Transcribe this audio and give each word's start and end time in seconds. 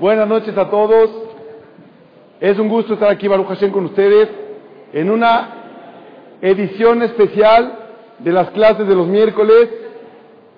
Buenas 0.00 0.26
noches 0.26 0.56
a 0.56 0.70
todos. 0.70 1.10
Es 2.40 2.58
un 2.58 2.70
gusto 2.70 2.94
estar 2.94 3.10
aquí, 3.10 3.28
Baruch 3.28 3.48
Hashem, 3.48 3.70
con 3.70 3.84
ustedes 3.84 4.30
en 4.94 5.10
una 5.10 6.38
edición 6.40 7.02
especial 7.02 7.70
de 8.18 8.32
las 8.32 8.48
clases 8.52 8.88
de 8.88 8.94
los 8.94 9.06
miércoles. 9.06 9.68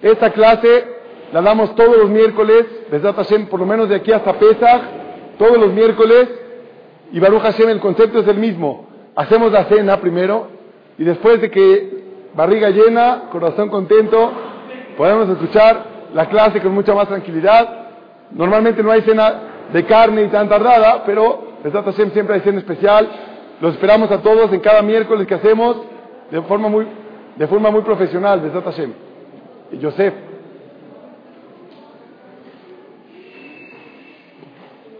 Esta 0.01 0.31
clase 0.31 0.85
la 1.33 1.43
damos 1.43 1.75
todos 1.75 1.97
los 1.97 2.09
miércoles, 2.09 2.67
Besat 2.89 3.17
Hashem, 3.17 3.47
por 3.47 3.59
lo 3.59 3.67
menos 3.67 3.89
de 3.89 3.97
aquí 3.97 4.13
hasta 4.13 4.33
Pesach, 4.35 4.81
todos 5.41 5.59
los 5.59 5.73
miércoles. 5.73 6.29
Y 7.11 7.19
Baruch 7.19 7.43
Hashem, 7.43 7.69
el 7.69 7.81
concepto 7.81 8.21
es 8.21 8.29
el 8.29 8.39
mismo. 8.39 8.87
Hacemos 9.17 9.51
la 9.51 9.65
cena 9.65 9.97
primero 9.97 10.47
y 10.97 11.03
después 11.03 11.41
de 11.41 11.51
que 11.51 12.05
barriga 12.33 12.71
llena, 12.71 13.25
corazón 13.33 13.71
contento, 13.71 14.31
podemos 14.97 15.29
escuchar 15.31 15.85
la 16.15 16.29
clase 16.29 16.61
con 16.61 16.73
mucha 16.73 16.95
más 16.95 17.09
tranquilidad. 17.09 17.82
Normalmente 18.35 18.83
no 18.83 18.91
hay 18.91 19.03
cena 19.03 19.35
de 19.73 19.85
carne 19.85 20.23
y 20.23 20.29
tan 20.29 20.49
tardada, 20.49 21.03
pero 21.05 21.53
Besat 21.63 21.85
Hashem 21.85 22.11
siempre 22.13 22.37
hay 22.37 22.41
cena 22.41 22.59
especial. 22.59 23.09
Los 23.61 23.75
esperamos 23.75 24.11
a 24.11 24.19
todos 24.23 24.53
en 24.53 24.61
cada 24.61 24.83
miércoles 24.83 25.27
que 25.27 25.35
hacemos 25.35 25.77
de 26.31 26.41
forma 26.43 26.69
muy, 26.69 26.87
de 27.37 27.47
forma 27.47 27.71
muy 27.71 27.83
profesional, 27.83 28.41
Besat 28.41 28.65
Hashem. 28.65 28.93
Y 29.73 29.83
Joseph. 29.83 30.15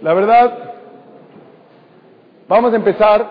La 0.03 0.15
verdad, 0.15 0.75
vamos 2.49 2.73
a 2.73 2.77
empezar 2.77 3.31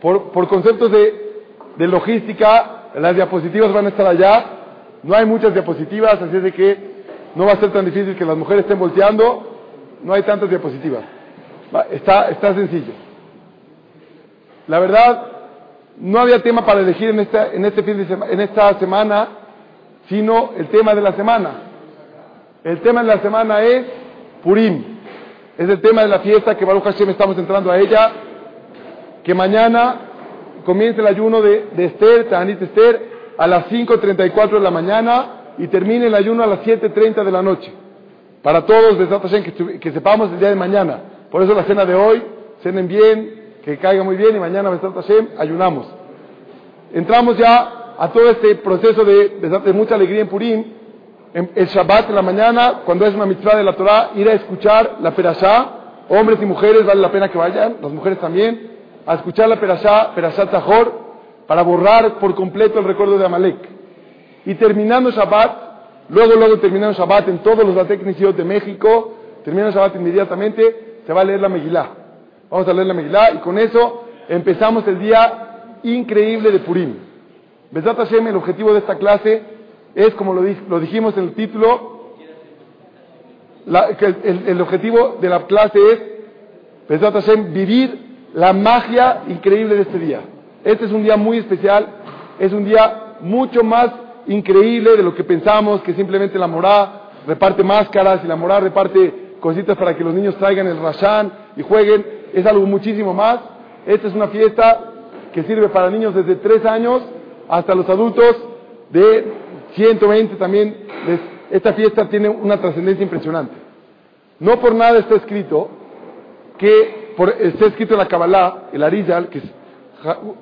por, 0.00 0.30
por 0.30 0.48
conceptos 0.48 0.90
de, 0.90 1.42
de 1.76 1.88
logística. 1.88 2.82
Las 2.94 3.14
diapositivas 3.16 3.72
van 3.72 3.86
a 3.86 3.88
estar 3.88 4.06
allá. 4.06 4.44
No 5.02 5.14
hay 5.14 5.26
muchas 5.26 5.52
diapositivas, 5.52 6.14
así 6.14 6.36
es 6.36 6.42
de 6.42 6.52
que 6.52 6.93
no 7.34 7.46
va 7.46 7.52
a 7.52 7.56
ser 7.56 7.72
tan 7.72 7.84
difícil 7.84 8.16
que 8.16 8.24
las 8.24 8.36
mujeres 8.36 8.64
estén 8.64 8.78
volteando. 8.78 9.50
No 10.02 10.12
hay 10.12 10.22
tantas 10.22 10.48
diapositivas. 10.48 11.02
Está, 11.90 12.28
está 12.28 12.54
sencillo. 12.54 12.92
La 14.68 14.78
verdad, 14.78 15.26
no 15.98 16.20
había 16.20 16.42
tema 16.42 16.64
para 16.64 16.80
elegir 16.80 17.10
en 17.10 17.20
esta, 17.20 17.52
en 17.52 17.64
este 17.64 17.82
fin 17.82 17.96
de 17.96 18.06
semana, 18.06 18.32
en 18.32 18.40
esta 18.40 18.78
semana, 18.78 19.28
sino 20.08 20.50
el 20.56 20.68
tema 20.68 20.94
de 20.94 21.00
la 21.00 21.12
semana. 21.12 21.50
El 22.62 22.80
tema 22.80 23.02
de 23.02 23.08
la 23.08 23.18
semana 23.20 23.62
es 23.62 23.84
Purim. 24.42 24.84
Es 25.58 25.68
el 25.68 25.80
tema 25.80 26.02
de 26.02 26.08
la 26.08 26.20
fiesta 26.20 26.56
que 26.56 26.64
Baruch 26.64 26.84
Hashem 26.84 27.10
estamos 27.10 27.36
entrando 27.38 27.70
a 27.70 27.78
ella. 27.78 28.12
Que 29.24 29.34
mañana 29.34 29.96
comience 30.64 31.00
el 31.00 31.06
ayuno 31.06 31.42
de, 31.42 31.68
de 31.74 31.84
Esther, 31.86 32.28
Tanit 32.28 32.60
Esther, 32.62 33.14
a 33.36 33.46
las 33.46 33.66
5.34 33.68 34.50
de 34.50 34.60
la 34.60 34.70
mañana 34.70 35.43
y 35.58 35.68
termine 35.68 36.06
el 36.06 36.14
ayuno 36.14 36.42
a 36.42 36.46
las 36.46 36.60
7.30 36.60 37.24
de 37.24 37.30
la 37.30 37.42
noche. 37.42 37.72
Para 38.42 38.66
todos, 38.66 38.96
que, 38.96 39.80
que 39.80 39.92
sepamos 39.92 40.30
el 40.30 40.38
día 40.38 40.50
de 40.50 40.56
mañana. 40.56 41.00
Por 41.30 41.42
eso 41.42 41.54
la 41.54 41.64
cena 41.64 41.84
de 41.84 41.94
hoy, 41.94 42.22
cenen 42.62 42.86
bien, 42.86 43.44
que 43.64 43.78
caiga 43.78 44.04
muy 44.04 44.16
bien 44.16 44.36
y 44.36 44.38
mañana, 44.38 44.70
Hashem, 44.78 45.28
ayunamos. 45.38 45.86
Entramos 46.92 47.36
ya 47.38 47.94
a 47.98 48.08
todo 48.12 48.30
este 48.30 48.56
proceso 48.56 49.04
de, 49.04 49.40
de 49.40 49.72
mucha 49.72 49.94
alegría 49.94 50.20
en 50.20 50.28
Purim. 50.28 50.64
El 51.32 51.66
Shabbat 51.66 52.10
en 52.10 52.14
la 52.14 52.22
mañana, 52.22 52.82
cuando 52.84 53.06
es 53.06 53.14
una 53.14 53.26
mitzvah 53.26 53.56
de 53.56 53.64
la 53.64 53.72
Torah, 53.72 54.10
ir 54.14 54.28
a 54.28 54.34
escuchar 54.34 54.98
la 55.00 55.10
Perashá. 55.12 55.80
Hombres 56.10 56.38
y 56.42 56.44
mujeres, 56.44 56.84
vale 56.84 57.00
la 57.00 57.10
pena 57.10 57.30
que 57.30 57.38
vayan, 57.38 57.78
las 57.80 57.90
mujeres 57.90 58.20
también, 58.20 58.72
a 59.06 59.14
escuchar 59.14 59.48
la 59.48 59.58
Perashá, 59.58 60.14
Perashá 60.14 60.46
Zahor, 60.48 60.92
para 61.46 61.62
borrar 61.62 62.18
por 62.18 62.34
completo 62.34 62.78
el 62.78 62.84
recuerdo 62.84 63.16
de 63.16 63.24
Amalek. 63.24 63.73
Y 64.46 64.54
terminando 64.54 65.10
Shabbat, 65.10 66.10
luego, 66.10 66.34
luego 66.34 66.58
terminando 66.58 66.96
Shabbat 66.96 67.28
en 67.28 67.38
todos 67.38 67.64
los 67.64 67.74
Bateknisiot 67.74 68.36
de 68.36 68.44
México, 68.44 69.14
terminando 69.44 69.72
Shabbat 69.72 69.96
inmediatamente, 69.96 71.00
se 71.06 71.12
va 71.12 71.22
a 71.22 71.24
leer 71.24 71.40
la 71.40 71.48
Megilá. 71.48 71.88
Vamos 72.50 72.68
a 72.68 72.72
leer 72.72 72.86
la 72.86 72.94
Megilá 72.94 73.32
y 73.32 73.38
con 73.38 73.58
eso 73.58 74.04
empezamos 74.28 74.86
el 74.86 74.98
día 74.98 75.78
increíble 75.82 76.50
de 76.50 76.58
Purim. 76.60 76.94
Besat 77.70 77.96
Hashem, 77.96 78.26
el 78.26 78.36
objetivo 78.36 78.72
de 78.72 78.80
esta 78.80 78.96
clase 78.96 79.42
es, 79.94 80.14
como 80.14 80.34
lo, 80.34 80.80
dijimos 80.80 81.16
en 81.16 81.24
el 81.24 81.34
título, 81.34 82.14
el, 83.66 84.60
objetivo 84.60 85.18
de 85.20 85.28
la 85.28 85.46
clase 85.46 85.78
es, 85.92 86.02
Besat 86.88 87.14
Hashem, 87.14 87.52
vivir 87.52 88.28
la 88.34 88.52
magia 88.52 89.22
increíble 89.28 89.76
de 89.76 89.82
este 89.82 89.98
día. 89.98 90.20
Este 90.64 90.84
es 90.84 90.92
un 90.92 91.02
día 91.02 91.16
muy 91.16 91.38
especial, 91.38 91.86
es 92.38 92.52
un 92.52 92.64
día 92.64 93.16
mucho 93.20 93.62
más 93.62 93.90
increíble 94.26 94.96
de 94.96 95.02
lo 95.02 95.14
que 95.14 95.24
pensamos, 95.24 95.82
que 95.82 95.94
simplemente 95.94 96.38
la 96.38 96.46
morá 96.46 97.10
reparte 97.26 97.62
máscaras 97.62 98.20
y 98.24 98.26
la 98.26 98.36
morá 98.36 98.60
reparte 98.60 99.36
cositas 99.40 99.76
para 99.76 99.96
que 99.96 100.04
los 100.04 100.14
niños 100.14 100.36
traigan 100.36 100.66
el 100.66 100.78
rashan 100.78 101.32
y 101.56 101.62
jueguen, 101.62 102.04
es 102.32 102.46
algo 102.46 102.66
muchísimo 102.66 103.12
más. 103.12 103.40
Esta 103.86 104.08
es 104.08 104.14
una 104.14 104.28
fiesta 104.28 104.92
que 105.32 105.42
sirve 105.42 105.68
para 105.68 105.90
niños 105.90 106.14
desde 106.14 106.36
3 106.36 106.64
años 106.64 107.02
hasta 107.48 107.74
los 107.74 107.88
adultos 107.88 108.36
de 108.90 109.24
120 109.74 110.36
también. 110.36 110.76
Esta 111.50 111.72
fiesta 111.74 112.08
tiene 112.08 112.28
una 112.28 112.60
trascendencia 112.60 113.02
impresionante. 113.02 113.54
No 114.40 114.58
por 114.60 114.74
nada 114.74 114.98
está 114.98 115.16
escrito 115.16 115.68
que, 116.58 117.12
por, 117.16 117.30
está 117.30 117.66
escrito 117.66 117.94
en 117.94 117.98
la 117.98 118.08
Kabbalah, 118.08 118.70
el 118.72 118.82
Arizal, 118.82 119.28
que 119.28 119.42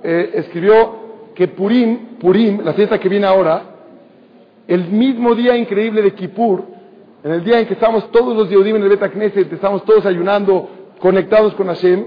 eh, 0.03 0.31
escribió 0.35 1.03
que 1.35 1.49
Purim, 1.49 2.19
Purim, 2.19 2.63
la 2.65 2.73
fiesta 2.75 2.99
que 2.99 3.09
viene 3.09 3.27
ahora, 3.27 3.72
el 4.69 4.89
mismo 4.89 5.35
día 5.35 5.57
increíble 5.57 6.03
de 6.03 6.15
Kippur, 6.15 6.65
en 7.25 7.33
el 7.33 7.45
día 7.45 7.61
en 7.61 7.67
que 7.67 7.75
estamos 7.75 8.11
todos 8.11 8.37
los 8.37 8.49
Yehudim 8.49 8.77
en 8.77 8.83
el 8.83 8.89
Bet 8.89 9.53
estamos 9.53 9.85
todos 9.85 10.07
ayunando, 10.07 10.69
conectados 10.99 11.55
con 11.55 11.69
Hashem, 11.69 12.05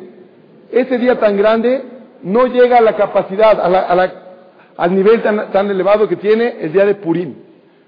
ese 0.71 0.97
día 0.97 1.19
tan 1.19 1.37
grande 1.37 1.83
no 2.23 2.47
llega 2.47 2.77
a 2.77 2.81
la 2.81 2.95
capacidad, 2.95 3.59
a 3.59 3.69
la, 3.69 3.79
a 3.81 3.95
la, 3.95 4.13
al 4.77 4.95
nivel 4.95 5.21
tan, 5.21 5.69
elevado 5.69 6.07
que 6.07 6.15
tiene 6.15 6.57
el 6.59 6.73
día 6.73 6.85
de 6.85 6.95
Purim. 6.95 7.35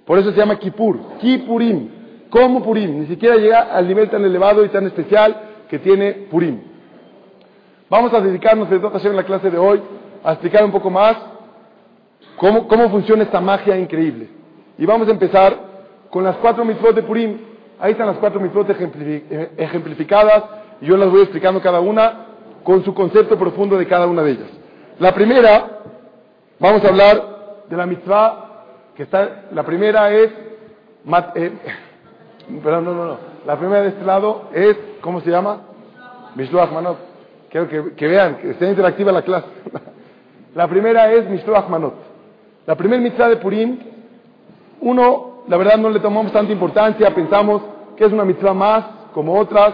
Por 0.06 0.20
eso 0.20 0.32
se 0.32 0.38
llama 0.38 0.58
Kippur, 0.58 1.00
Kippurim, 1.20 1.90
como 2.30 2.64
Purim, 2.64 3.00
ni 3.00 3.08
siquiera 3.08 3.36
llega 3.36 3.62
al 3.74 3.88
nivel 3.88 4.10
tan 4.10 4.24
elevado 4.24 4.64
y 4.64 4.70
tan 4.70 4.86
especial 4.86 5.36
que 5.70 5.80
tiene 5.80 6.14
Purim. 6.30 6.60
Vamos 7.90 8.14
a 8.14 8.22
dedicarnos 8.22 8.70
en 8.72 9.16
la 9.16 9.24
clase 9.24 9.50
de 9.50 9.58
hoy 9.58 9.82
a 10.24 10.34
explicar 10.34 10.64
un 10.64 10.72
poco 10.72 10.90
más 10.90 11.16
cómo, 12.38 12.68
cómo 12.68 12.90
funciona 12.90 13.24
esta 13.24 13.42
magia 13.42 13.78
increíble. 13.78 14.30
Y 14.78 14.86
vamos 14.86 15.08
a 15.08 15.12
empezar 15.12 15.58
con 16.10 16.24
las 16.24 16.36
cuatro 16.38 16.64
mitzvot 16.64 16.96
de 16.96 17.04
Purim. 17.04 17.38
Ahí 17.80 17.92
están 17.92 18.08
las 18.08 18.18
cuatro 18.18 18.40
mitzvot 18.40 18.70
ejemplificadas 19.58 20.44
y 20.82 20.86
yo 20.86 20.98
las 20.98 21.10
voy 21.10 21.22
explicando 21.22 21.62
cada 21.62 21.80
una 21.80 22.26
con 22.64 22.84
su 22.84 22.94
concepto 22.94 23.38
profundo 23.38 23.78
de 23.78 23.88
cada 23.88 24.08
una 24.08 24.24
de 24.24 24.32
ellas. 24.32 24.50
La 25.00 25.14
primera, 25.14 25.80
vamos 26.60 26.84
a 26.84 26.88
hablar 26.90 27.24
de 27.70 27.78
la 27.78 27.86
mitzvah 27.86 28.48
que 28.96 29.04
está, 29.04 29.46
la 29.52 29.64
primera 29.64 30.12
es, 30.12 30.32
eh, 31.36 31.52
perdón, 32.64 32.86
no, 32.86 32.94
no, 32.94 33.06
no, 33.06 33.18
la 33.46 33.58
primera 33.58 33.84
de 33.84 33.90
este 33.90 34.04
lado 34.04 34.50
es, 34.54 34.76
¿cómo 35.02 35.22
se 35.22 35.30
llama? 35.30 35.62
Mishloach 36.36 36.72
Manot. 36.72 36.98
Quiero 37.50 37.70
que, 37.70 37.94
que 37.94 38.08
vean, 38.08 38.38
que 38.38 38.52
esté 38.52 38.68
interactiva 38.68 39.12
la 39.12 39.22
clase. 39.22 39.48
La 40.56 40.68
primera 40.68 41.12
es 41.12 41.30
Mishloach 41.30 41.70
Manot. 41.70 41.94
La 42.66 42.76
primera 42.76 43.00
mitzvah 43.02 43.30
de 43.30 43.38
Purim, 43.38 43.78
uno, 44.82 45.44
la 45.48 45.58
verdad 45.58 45.78
no 45.78 45.90
le 45.90 46.00
tomamos 46.00 46.32
tanta 46.32 46.52
importancia, 46.52 47.14
pensamos 47.14 47.62
que 47.96 48.06
es 48.06 48.12
una 48.12 48.26
mitzvah 48.26 48.54
más, 48.54 48.86
como 49.14 49.38
otras, 49.38 49.74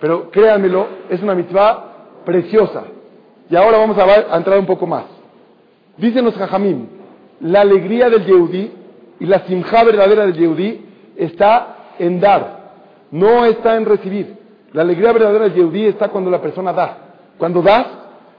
pero 0.00 0.30
créanmelo, 0.30 0.86
es 1.08 1.22
una 1.22 1.34
mitzvah 1.34 2.22
preciosa. 2.24 2.84
Y 3.48 3.56
ahora 3.56 3.78
vamos 3.78 3.96
a, 3.98 4.36
entrar 4.36 4.58
un 4.58 4.66
poco 4.66 4.86
más. 4.86 5.04
Dicen 5.96 6.24
los 6.24 6.34
Jajamim, 6.34 6.86
la 7.40 7.60
alegría 7.60 8.10
del 8.10 8.24
Yehudí 8.24 8.72
y 9.20 9.26
la 9.26 9.46
simja 9.46 9.84
verdadera 9.84 10.26
del 10.26 10.34
Yehudí 10.34 10.86
está 11.16 11.94
en 11.98 12.20
dar, 12.20 12.72
no 13.10 13.44
está 13.44 13.76
en 13.76 13.84
recibir. 13.84 14.36
La 14.72 14.82
alegría 14.82 15.12
verdadera 15.12 15.44
del 15.44 15.54
Yehudí 15.54 15.86
está 15.86 16.08
cuando 16.08 16.30
la 16.30 16.42
persona 16.42 16.72
da. 16.72 16.98
Cuando 17.38 17.62
das, 17.62 17.86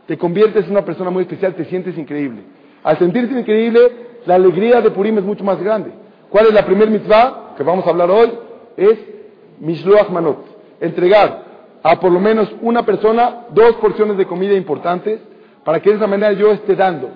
te 0.06 0.18
conviertes 0.18 0.66
en 0.66 0.72
una 0.72 0.86
persona 0.86 1.10
muy 1.10 1.24
especial, 1.24 1.56
te 1.56 1.66
sientes 1.66 1.98
increíble. 1.98 2.42
Al 2.84 3.00
sentirte 3.00 3.40
increíble, 3.40 3.80
la 4.26 4.36
alegría 4.36 4.82
de 4.82 4.92
Purim 4.92 5.18
es 5.18 5.24
mucho 5.24 5.44
más 5.44 5.62
grande. 5.62 5.92
¿Cuál 6.30 6.48
es 6.48 6.54
la 6.54 6.66
primer 6.66 6.90
mitzvah 6.90 7.54
que 7.58 7.64
vamos 7.64 7.86
a 7.86 7.90
hablar 7.90 8.10
hoy? 8.10 8.32
Es 8.76 8.98
Mishloach 9.60 10.10
Manot. 10.10 10.40
Entregar 10.80 11.44
a 11.84 12.00
por 12.00 12.12
lo 12.12 12.20
menos 12.20 12.52
una 12.62 12.84
persona 12.84 13.46
dos 13.52 13.76
porciones 13.76 14.18
de 14.18 14.26
comida 14.26 14.54
importantes 14.54 15.20
para 15.64 15.80
que 15.80 15.92
de 15.92 15.98
esa 15.98 16.08
manera 16.08 16.34
yo 16.34 16.52
esté 16.52 16.76
dando. 16.76 17.10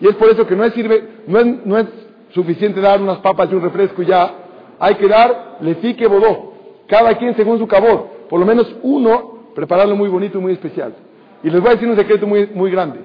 Y 0.00 0.08
es 0.08 0.14
por 0.16 0.28
eso 0.28 0.46
que 0.46 0.56
no 0.56 0.64
es, 0.64 1.86
suficiente 2.32 2.80
dar 2.80 3.02
unas 3.02 3.18
papas 3.18 3.48
y 3.50 3.54
un 3.54 3.62
refresco 3.62 4.02
y 4.02 4.06
ya. 4.06 4.32
Hay 4.78 4.94
que 4.94 5.08
dar 5.08 5.58
lefique 5.60 6.06
bodó. 6.06 6.52
Cada 6.86 7.16
quien 7.18 7.34
según 7.34 7.58
su 7.58 7.66
cabor. 7.66 8.06
Por 8.28 8.38
lo 8.38 8.46
menos 8.46 8.72
uno, 8.82 9.50
prepararlo 9.54 9.96
muy 9.96 10.08
bonito 10.08 10.38
y 10.38 10.40
muy 10.40 10.52
especial. 10.52 10.94
Y 11.42 11.50
les 11.50 11.60
voy 11.60 11.70
a 11.70 11.74
decir 11.74 11.88
un 11.88 11.96
secreto 11.96 12.26
muy, 12.26 12.46
muy 12.54 12.70
grande. 12.70 13.00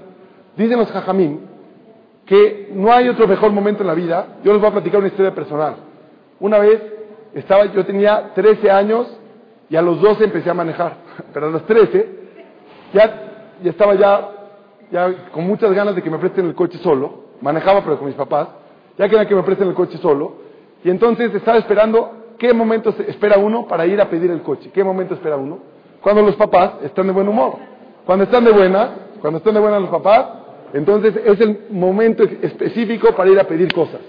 Dicen 0.55 0.77
los 0.77 0.91
jajamín 0.91 1.54
que 2.25 2.71
no 2.73 2.91
hay 2.91 3.07
otro 3.07 3.27
mejor 3.27 3.51
momento 3.51 3.81
en 3.83 3.87
la 3.87 3.93
vida. 3.93 4.37
Yo 4.43 4.51
les 4.51 4.59
voy 4.59 4.69
a 4.69 4.73
platicar 4.73 4.99
una 4.99 5.09
historia 5.09 5.33
personal. 5.33 5.75
Una 6.39 6.57
vez 6.59 6.81
estaba, 7.33 7.65
yo 7.65 7.85
tenía 7.85 8.31
13 8.33 8.71
años 8.71 9.07
y 9.69 9.75
a 9.75 9.81
los 9.81 10.01
12 10.01 10.23
empecé 10.23 10.49
a 10.49 10.53
manejar. 10.53 10.97
Pero 11.33 11.47
a 11.47 11.49
los 11.49 11.65
13 11.65 12.09
ya, 12.93 13.57
ya 13.63 13.69
estaba 13.69 13.95
ya, 13.95 14.29
ya 14.91 15.31
con 15.31 15.45
muchas 15.45 15.71
ganas 15.73 15.95
de 15.95 16.01
que 16.01 16.09
me 16.09 16.17
presten 16.17 16.45
el 16.47 16.55
coche 16.55 16.77
solo. 16.79 17.25
Manejaba 17.41 17.83
pero 17.83 17.97
con 17.97 18.07
mis 18.07 18.15
papás. 18.15 18.47
Ya 18.97 19.09
quería 19.09 19.27
que 19.27 19.35
me 19.35 19.43
presten 19.43 19.67
el 19.67 19.73
coche 19.73 19.97
solo. 19.97 20.37
Y 20.83 20.89
entonces 20.89 21.33
estaba 21.35 21.57
esperando 21.57 22.33
qué 22.37 22.53
momento 22.53 22.95
espera 23.05 23.37
uno 23.37 23.67
para 23.67 23.85
ir 23.85 23.99
a 23.99 24.09
pedir 24.09 24.31
el 24.31 24.41
coche. 24.41 24.71
¿Qué 24.73 24.83
momento 24.83 25.15
espera 25.15 25.35
uno? 25.35 25.59
Cuando 26.01 26.21
los 26.21 26.35
papás 26.35 26.75
están 26.83 27.07
de 27.07 27.13
buen 27.13 27.27
humor. 27.27 27.55
Cuando 28.05 28.23
están 28.23 28.45
de 28.45 28.51
buena, 28.51 28.89
cuando 29.19 29.39
están 29.39 29.53
de 29.53 29.59
buena 29.59 29.79
los 29.79 29.89
papás, 29.89 30.27
entonces 30.75 31.13
es 31.23 31.39
el 31.39 31.57
momento 31.69 32.23
específico 32.41 33.15
para 33.15 33.29
ir 33.29 33.39
a 33.39 33.45
pedir 33.45 33.73
cosas. 33.73 34.01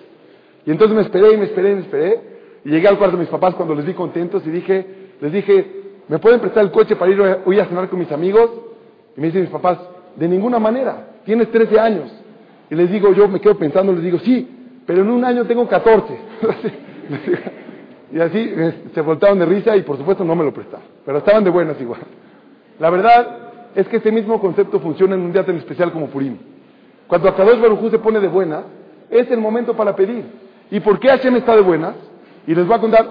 Y 0.66 0.72
entonces 0.72 0.96
me 0.96 1.02
esperé 1.02 1.32
y 1.32 1.36
me 1.36 1.44
esperé 1.44 1.70
y 1.70 1.74
me 1.76 1.80
esperé. 1.82 2.20
Y 2.64 2.70
llegué 2.70 2.88
al 2.88 2.98
cuarto 2.98 3.16
de 3.16 3.20
mis 3.20 3.30
papás 3.30 3.54
cuando 3.54 3.72
les 3.76 3.86
vi 3.86 3.94
contentos 3.94 4.44
y 4.44 4.50
dije, 4.50 4.84
les 5.20 5.30
dije, 5.30 5.64
¿me 6.08 6.18
pueden 6.18 6.40
prestar 6.40 6.64
el 6.64 6.72
coche 6.72 6.96
para 6.96 7.12
ir 7.12 7.20
hoy 7.44 7.60
a 7.60 7.66
cenar 7.66 7.88
con 7.88 8.00
mis 8.00 8.10
amigos? 8.10 8.50
Y 9.16 9.20
me 9.20 9.28
dicen 9.28 9.42
mis 9.42 9.50
papás, 9.50 9.78
de 10.16 10.26
ninguna 10.26 10.58
manera, 10.58 11.10
tienes 11.24 11.52
13 11.52 11.78
años. 11.78 12.12
Y 12.68 12.74
les 12.74 12.90
digo, 12.90 13.12
yo 13.12 13.28
me 13.28 13.40
quedo 13.40 13.56
pensando, 13.56 13.92
les 13.92 14.02
digo, 14.02 14.18
sí, 14.18 14.48
pero 14.84 15.02
en 15.02 15.10
un 15.10 15.24
año 15.24 15.44
tengo 15.44 15.68
14. 15.68 16.18
y 18.12 18.18
así 18.18 18.38
eh, 18.56 18.74
se 18.92 19.00
voltaron 19.02 19.38
de 19.38 19.46
risa 19.46 19.76
y 19.76 19.82
por 19.82 19.98
supuesto 19.98 20.24
no 20.24 20.34
me 20.34 20.42
lo 20.42 20.52
prestaron. 20.52 20.86
Pero 21.04 21.18
estaban 21.18 21.44
de 21.44 21.50
buenas 21.50 21.80
igual. 21.80 22.00
La 22.80 22.90
verdad 22.90 23.70
es 23.76 23.86
que 23.86 23.98
este 23.98 24.10
mismo 24.10 24.40
concepto 24.40 24.80
funciona 24.80 25.14
en 25.14 25.20
un 25.20 25.32
día 25.32 25.46
tan 25.46 25.58
especial 25.58 25.92
como 25.92 26.08
Purim. 26.08 26.55
Cuando 27.08 27.28
Akadosh 27.28 27.60
Baruj 27.60 27.90
se 27.90 27.98
pone 27.98 28.20
de 28.20 28.28
buenas, 28.28 28.64
es 29.10 29.30
el 29.30 29.38
momento 29.38 29.74
para 29.74 29.94
pedir. 29.94 30.24
¿Y 30.70 30.80
por 30.80 30.98
qué 30.98 31.08
Hashem 31.08 31.36
está 31.36 31.54
de 31.54 31.62
buenas? 31.62 31.94
Y 32.46 32.54
les 32.54 32.66
voy 32.66 32.76
a 32.76 32.80
contar 32.80 33.10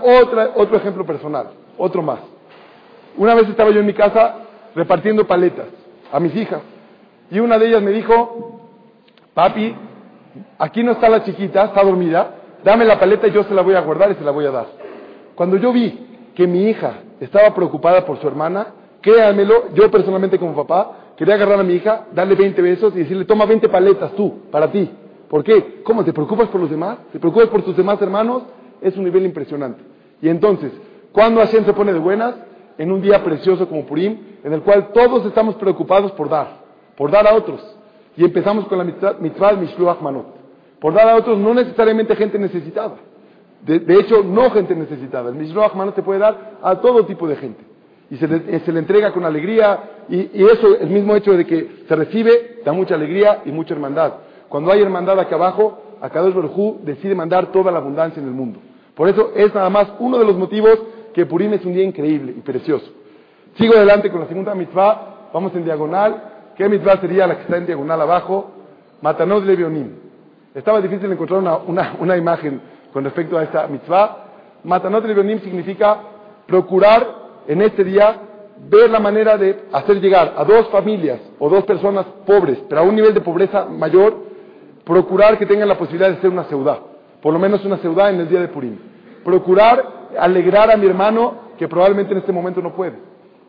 otro 0.55 0.77
ejemplo 0.77 1.05
personal, 1.05 1.47
otro 1.77 2.01
más. 2.01 2.19
Una 3.17 3.35
vez 3.35 3.47
estaba 3.49 3.69
yo 3.71 3.79
en 3.79 3.85
mi 3.85 3.93
casa 3.93 4.35
repartiendo 4.75 5.25
paletas 5.25 5.67
a 6.11 6.19
mis 6.19 6.35
hijas. 6.35 6.61
Y 7.31 7.39
una 7.39 7.57
de 7.57 7.67
ellas 7.67 7.81
me 7.81 7.91
dijo, 7.91 8.61
papi, 9.33 9.75
aquí 10.59 10.83
no 10.83 10.93
está 10.93 11.09
la 11.09 11.23
chiquita, 11.23 11.65
está 11.65 11.83
dormida, 11.83 12.35
dame 12.63 12.85
la 12.85 12.99
paleta 12.99 13.27
y 13.27 13.31
yo 13.31 13.43
se 13.43 13.53
la 13.53 13.61
voy 13.61 13.75
a 13.75 13.81
guardar 13.81 14.11
y 14.11 14.15
se 14.15 14.23
la 14.23 14.31
voy 14.31 14.45
a 14.45 14.51
dar. 14.51 14.67
Cuando 15.35 15.57
yo 15.57 15.71
vi 15.71 16.31
que 16.35 16.47
mi 16.47 16.69
hija 16.69 16.93
estaba 17.19 17.53
preocupada 17.53 18.05
por 18.05 18.19
su 18.19 18.27
hermana, 18.27 18.67
créanmelo, 19.01 19.73
yo 19.73 19.89
personalmente 19.89 20.37
como 20.37 20.55
papá, 20.55 20.91
quería 21.17 21.35
agarrar 21.35 21.59
a 21.59 21.63
mi 21.63 21.73
hija, 21.73 22.07
darle 22.13 22.35
20 22.35 22.61
besos 22.61 22.95
y 22.95 22.99
decirle, 22.99 23.25
toma 23.25 23.45
20 23.45 23.69
paletas 23.69 24.13
tú, 24.13 24.41
para 24.51 24.71
ti. 24.71 24.89
¿Por 25.29 25.43
qué? 25.43 25.81
¿Cómo? 25.83 26.03
¿Te 26.03 26.13
preocupas 26.13 26.49
por 26.49 26.61
los 26.61 26.69
demás? 26.69 26.97
¿Te 27.11 27.19
preocupas 27.19 27.49
por 27.49 27.61
tus 27.63 27.75
demás 27.75 28.01
hermanos? 28.01 28.43
Es 28.81 28.95
un 28.95 29.03
nivel 29.03 29.25
impresionante. 29.25 29.81
Y 30.21 30.29
entonces, 30.29 30.71
cuando 31.11 31.41
Hashem 31.41 31.65
se 31.65 31.73
pone 31.73 31.93
de 31.93 31.99
buenas? 31.99 32.35
En 32.77 32.91
un 32.91 33.01
día 33.01 33.23
precioso 33.23 33.69
como 33.69 33.85
Purim, 33.85 34.17
en 34.43 34.51
el 34.51 34.61
cual 34.61 34.89
todos 34.91 35.25
estamos 35.25 35.55
preocupados 35.55 36.11
por 36.11 36.27
dar, 36.27 36.59
por 36.97 37.09
dar 37.09 37.25
a 37.25 37.33
otros. 37.33 37.61
Y 38.17 38.25
empezamos 38.25 38.65
con 38.67 38.77
la 38.77 38.83
mitzvah 38.83 39.53
Mishluach 39.53 40.01
Manot. 40.01 40.25
Por 40.79 40.93
dar 40.93 41.07
a 41.07 41.15
otros, 41.15 41.37
no 41.37 41.53
necesariamente 41.53 42.15
gente 42.17 42.37
necesitada. 42.37 42.95
De, 43.65 43.99
hecho, 43.99 44.23
no 44.23 44.51
gente 44.51 44.75
necesitada. 44.75 45.29
El 45.29 45.35
Mishloach 45.35 45.73
Manot 45.73 45.95
se 45.95 46.03
puede 46.03 46.19
dar 46.19 46.57
a 46.61 46.75
todo 46.81 47.05
tipo 47.05 47.27
de 47.27 47.37
gente. 47.37 47.63
Y 48.09 48.17
se 48.17 48.27
le, 48.27 48.59
se 48.59 48.71
le 48.71 48.79
entrega 48.79 49.11
con 49.11 49.25
alegría. 49.25 49.79
Y, 50.09 50.43
eso, 50.43 50.77
el 50.79 50.89
mismo 50.89 51.15
hecho 51.15 51.33
de 51.33 51.45
que 51.45 51.83
se 51.87 51.95
recibe, 51.95 52.61
da 52.63 52.71
mucha 52.71 52.95
alegría 52.95 53.41
y 53.45 53.51
mucha 53.51 53.73
hermandad. 53.73 54.13
Cuando 54.49 54.71
hay 54.71 54.81
hermandad 54.81 55.19
acá 55.19 55.35
abajo, 55.35 55.97
Akadosh 56.01 56.33
Baruj 56.33 56.81
decide 56.83 57.15
mandar 57.15 57.51
toda 57.51 57.71
la 57.71 57.79
abundancia 57.79 58.21
en 58.21 58.27
el 58.27 58.33
mundo. 58.33 58.59
Por 58.95 59.09
eso 59.09 59.31
es 59.35 59.53
nada 59.53 59.69
más 59.69 59.87
uno 59.99 60.17
de 60.17 60.25
los 60.25 60.37
motivos 60.37 60.79
que 61.13 61.25
Purim 61.25 61.53
es 61.53 61.65
un 61.65 61.73
día 61.73 61.83
increíble 61.83 62.33
y 62.37 62.41
precioso. 62.41 62.85
Sigo 63.57 63.73
adelante 63.75 64.11
con 64.11 64.19
la 64.19 64.27
segunda 64.27 64.53
mitzvah, 64.53 65.29
vamos 65.33 65.53
en 65.55 65.63
diagonal. 65.63 66.51
¿Qué 66.57 66.67
mitzvah 66.69 66.97
sería 66.99 67.27
la 67.27 67.35
que 67.35 67.41
está 67.43 67.57
en 67.57 67.65
diagonal 67.65 68.01
abajo? 68.01 68.51
Matanot 69.01 69.43
Levionim. 69.43 69.91
Estaba 70.53 70.81
difícil 70.81 71.11
encontrar 71.11 71.39
una, 71.39 71.93
una, 71.99 72.17
imagen 72.17 72.61
con 72.93 73.03
respecto 73.03 73.37
a 73.37 73.43
esta 73.43 73.67
mitzvah. 73.67 74.17
Matanot 74.63 75.05
Levionim 75.05 75.39
significa 75.39 75.99
procurar 76.47 77.24
en 77.47 77.61
este 77.61 77.83
día 77.83 78.21
ver 78.69 78.89
la 78.89 78.99
manera 78.99 79.37
de 79.37 79.65
hacer 79.71 79.99
llegar 80.01 80.33
a 80.37 80.43
dos 80.43 80.69
familias 80.69 81.19
o 81.39 81.49
dos 81.49 81.63
personas 81.65 82.05
pobres, 82.25 82.59
pero 82.67 82.81
a 82.81 82.83
un 82.83 82.95
nivel 82.95 83.13
de 83.13 83.21
pobreza 83.21 83.65
mayor, 83.65 84.15
procurar 84.83 85.37
que 85.37 85.45
tengan 85.45 85.67
la 85.67 85.77
posibilidad 85.77 86.09
de 86.09 86.21
ser 86.21 86.29
una 86.29 86.45
ciudad, 86.45 86.79
por 87.21 87.33
lo 87.33 87.39
menos 87.39 87.63
una 87.65 87.77
ciudad 87.77 88.09
en 88.09 88.21
el 88.21 88.29
día 88.29 88.39
de 88.39 88.47
Purim. 88.47 88.77
Procurar 89.23 90.09
alegrar 90.17 90.71
a 90.71 90.77
mi 90.77 90.85
hermano 90.85 91.45
que 91.57 91.67
probablemente 91.67 92.13
en 92.13 92.19
este 92.19 92.31
momento 92.31 92.61
no 92.61 92.73
puede. 92.73 92.95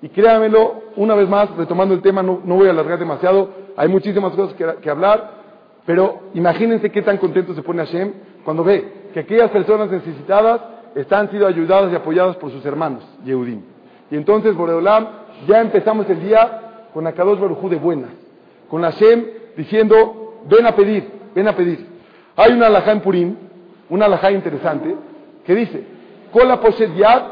Y 0.03 0.09
créanmelo, 0.09 0.83
una 0.97 1.15
vez 1.15 1.29
más, 1.29 1.55
retomando 1.57 1.95
el 1.95 2.03
tema, 2.03 2.23
no, 2.23 2.41
voy 2.45 2.67
a 2.67 2.71
alargar 2.71 2.99
demasiado, 2.99 3.51
hay 3.77 3.89
muchísimas 3.89 4.33
cosas 4.35 4.55
que, 4.55 4.91
hablar, 4.91 5.31
pero 5.85 6.21
imagínense 6.35 6.91
qué 6.91 7.03
tan 7.03 7.19
contento 7.19 7.55
se 7.55 7.63
pone 7.63 7.85
Hashem 7.85 8.13
cuando 8.45 8.65
ve 8.65 9.11
que 9.13 9.21
aquellas 9.21 9.51
personas 9.51 9.91
necesitadas 9.91 10.61
están 10.95 11.29
siendo 11.29 11.47
ayudadas 11.47 11.93
y 11.93 11.97
apoyadas 11.97 12.37
por 12.37 12.51
sus 12.51 12.65
hermanos, 12.65 13.03
Yehudim. 13.25 13.76
Y 14.11 14.17
entonces, 14.17 14.55
Boreolam, 14.55 15.07
ya 15.47 15.61
empezamos 15.61 16.09
el 16.09 16.21
día 16.21 16.89
con 16.93 17.07
Akadosh 17.07 17.39
Barujú 17.39 17.69
de 17.69 17.77
buenas, 17.77 18.11
con 18.71 18.83
Hashem 18.83 19.25
diciendo, 19.57 20.43
ven 20.49 20.67
a 20.67 20.75
pedir, 20.75 21.11
ven 21.35 21.49
a 21.49 21.55
pedir. 21.55 21.87
Hay 22.37 22.53
una 22.53 22.67
alajá 22.67 22.93
en 22.93 23.01
Purim, 23.01 23.37
una 23.91 24.07
alajá 24.07 24.31
interesante, 24.31 24.95
que 25.45 25.55
dice, 25.55 25.85
Kola 26.33 26.61
poshet 26.61 26.95
yad 26.97 27.23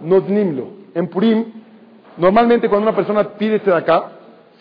notnimlo. 0.00 0.68
En 0.94 1.08
Purim, 1.08 1.44
normalmente 2.16 2.68
cuando 2.68 2.88
una 2.88 2.96
persona 2.96 3.24
pide 3.24 3.60
acá, 3.74 4.12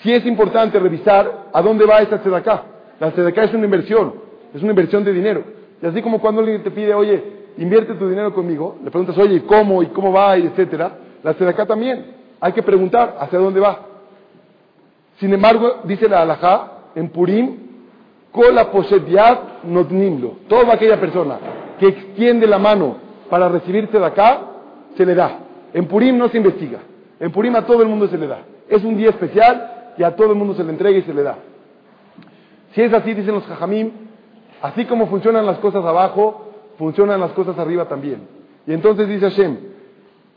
sí 0.01 0.13
es 0.13 0.25
importante 0.25 0.79
revisar 0.79 1.49
a 1.51 1.61
dónde 1.61 1.85
va 1.85 1.99
esa 1.99 2.15
acá. 2.35 2.63
La 2.99 3.07
acá 3.07 3.43
es 3.43 3.53
una 3.53 3.65
inversión, 3.65 4.13
es 4.53 4.61
una 4.61 4.71
inversión 4.71 5.03
de 5.03 5.13
dinero. 5.13 5.43
Y 5.81 5.85
así 5.85 6.01
como 6.01 6.19
cuando 6.19 6.41
alguien 6.41 6.63
te 6.63 6.71
pide, 6.71 6.93
oye, 6.93 7.23
invierte 7.57 7.93
tu 7.95 8.09
dinero 8.09 8.33
conmigo, 8.33 8.77
le 8.83 8.91
preguntas, 8.91 9.17
oye, 9.17 9.43
¿cómo? 9.45 9.81
¿Y 9.83 9.87
cómo 9.87 10.11
va? 10.11 10.37
Y 10.37 10.47
etcétera. 10.47 10.97
La 11.23 11.31
acá 11.31 11.65
también. 11.65 12.05
Hay 12.39 12.53
que 12.53 12.63
preguntar 12.63 13.17
hacia 13.19 13.39
dónde 13.39 13.59
va. 13.59 13.79
Sin 15.19 15.33
embargo, 15.33 15.81
dice 15.83 16.07
la 16.07 16.21
alajá, 16.21 16.71
en 16.95 17.09
Purim, 17.09 17.57
Kola 18.31 18.71
poshet 18.71 19.07
yad 19.07 19.63
notnimlo. 19.63 20.33
Toda 20.47 20.73
aquella 20.73 20.99
persona 20.99 21.37
que 21.79 21.87
extiende 21.87 22.47
la 22.47 22.59
mano 22.59 22.97
para 23.29 23.49
recibirse 23.49 23.97
de 23.97 24.05
acá, 24.05 24.41
se 24.95 25.05
le 25.05 25.15
da. 25.15 25.39
En 25.73 25.87
Purim 25.87 26.17
no 26.17 26.29
se 26.29 26.37
investiga. 26.37 26.79
En 27.19 27.31
Purim 27.31 27.55
a 27.55 27.65
todo 27.65 27.81
el 27.81 27.89
mundo 27.89 28.07
se 28.07 28.17
le 28.17 28.27
da. 28.27 28.39
Es 28.67 28.83
un 28.83 28.95
día 28.97 29.09
especial 29.09 29.93
y 29.97 30.03
a 30.03 30.15
todo 30.15 30.31
el 30.31 30.37
mundo 30.37 30.53
se 30.55 30.63
le 30.63 30.71
entrega 30.71 30.97
y 30.97 31.01
se 31.03 31.13
le 31.13 31.23
da. 31.23 31.37
Si 32.73 32.81
es 32.81 32.93
así, 32.93 33.13
dicen 33.13 33.33
los 33.33 33.45
jajamim, 33.45 33.91
así 34.61 34.85
como 34.85 35.07
funcionan 35.07 35.45
las 35.45 35.57
cosas 35.57 35.83
abajo, 35.83 36.51
funcionan 36.77 37.19
las 37.19 37.31
cosas 37.31 37.57
arriba 37.57 37.85
también. 37.85 38.27
Y 38.67 38.73
entonces 38.73 39.07
dice 39.07 39.29
Hashem, 39.29 39.57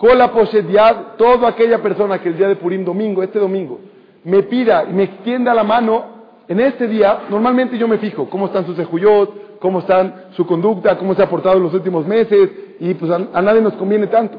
Kola 0.03 0.33
Poshediad, 0.33 1.15
toda 1.17 1.51
aquella 1.51 1.81
persona 1.81 2.21
que 2.21 2.29
el 2.29 2.37
día 2.37 2.49
de 2.49 2.57
Purim, 2.57 2.85
domingo, 2.85 3.23
este 3.23 3.39
domingo, 3.39 3.79
me 4.25 4.43
pida 4.43 4.85
y 4.91 4.93
me 4.93 5.05
extienda 5.05 5.55
la 5.55 5.63
mano, 5.63 6.07
en 6.49 6.59
este 6.59 6.89
día, 6.89 7.21
normalmente 7.31 7.79
yo 7.79 7.87
me 7.87 7.99
fijo 7.99 8.29
cómo 8.29 8.47
están 8.47 8.67
sus 8.67 8.77
ejuyot, 8.81 9.61
cómo 9.61 9.79
están 9.79 10.25
su 10.33 10.45
conducta, 10.45 10.99
cómo 10.99 11.15
se 11.15 11.23
ha 11.23 11.31
portado 11.31 11.59
en 11.59 11.63
los 11.63 11.75
últimos 11.75 12.05
meses, 12.05 12.51
y 12.81 12.95
pues 12.95 13.13
a, 13.13 13.41
nadie 13.41 13.61
nos 13.61 13.75
conviene 13.75 14.09
tanto. 14.09 14.39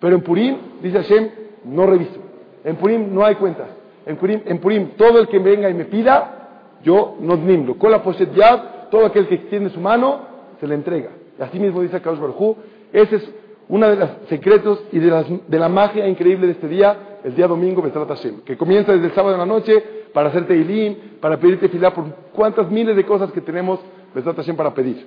Pero 0.00 0.16
en 0.16 0.22
Purim, 0.22 0.56
dice 0.82 0.96
Hashem, 1.00 1.30
no 1.66 1.86
reviso. 1.86 2.18
En 2.64 2.74
Purim 2.74 3.14
no 3.14 3.24
hay 3.24 3.36
cuentas. 3.36 3.68
En 4.06 4.16
Purim, 4.16 4.40
en 4.44 4.58
Purim 4.58 4.88
todo 4.96 5.20
el 5.20 5.28
que 5.28 5.38
venga 5.38 5.70
y 5.70 5.74
me 5.74 5.84
pida, 5.84 6.78
yo 6.82 7.18
no 7.20 7.36
nimlo. 7.36 7.78
Con 7.78 7.92
la 7.92 8.02
poset 8.02 8.34
yad, 8.34 8.88
todo 8.90 9.06
aquel 9.06 9.28
que 9.28 9.36
extiende 9.36 9.70
su 9.70 9.78
mano, 9.78 10.22
se 10.58 10.66
le 10.66 10.74
entrega. 10.74 11.10
Y 11.38 11.42
así 11.44 11.60
mismo 11.60 11.82
dice 11.82 12.00
Kadosh 12.00 12.18
Baruj 12.18 12.56
ese 12.94 13.16
es 13.16 13.34
uno 13.68 13.88
de 13.88 13.96
los 13.96 14.10
secretos 14.28 14.82
y 14.92 14.98
de, 14.98 15.58
la 15.58 15.68
magia 15.68 16.06
increíble 16.06 16.46
de 16.46 16.52
este 16.52 16.68
día, 16.68 17.18
el 17.24 17.34
día 17.34 17.46
domingo, 17.46 17.82
Besrat 17.82 18.08
Hashem, 18.08 18.42
que 18.42 18.56
comienza 18.56 18.92
desde 18.92 19.06
el 19.06 19.14
sábado 19.14 19.34
en 19.34 19.40
la 19.40 19.46
noche 19.46 19.82
para 20.12 20.28
hacerte 20.28 20.54
ilim, 20.54 21.18
para 21.20 21.38
pedirte 21.38 21.68
filar 21.68 21.94
por 21.94 22.04
cuántas 22.32 22.70
miles 22.70 22.94
de 22.94 23.04
cosas 23.04 23.32
que 23.32 23.40
tenemos 23.40 23.80
Besrat 24.14 24.36
para 24.56 24.74
pedir. 24.74 25.06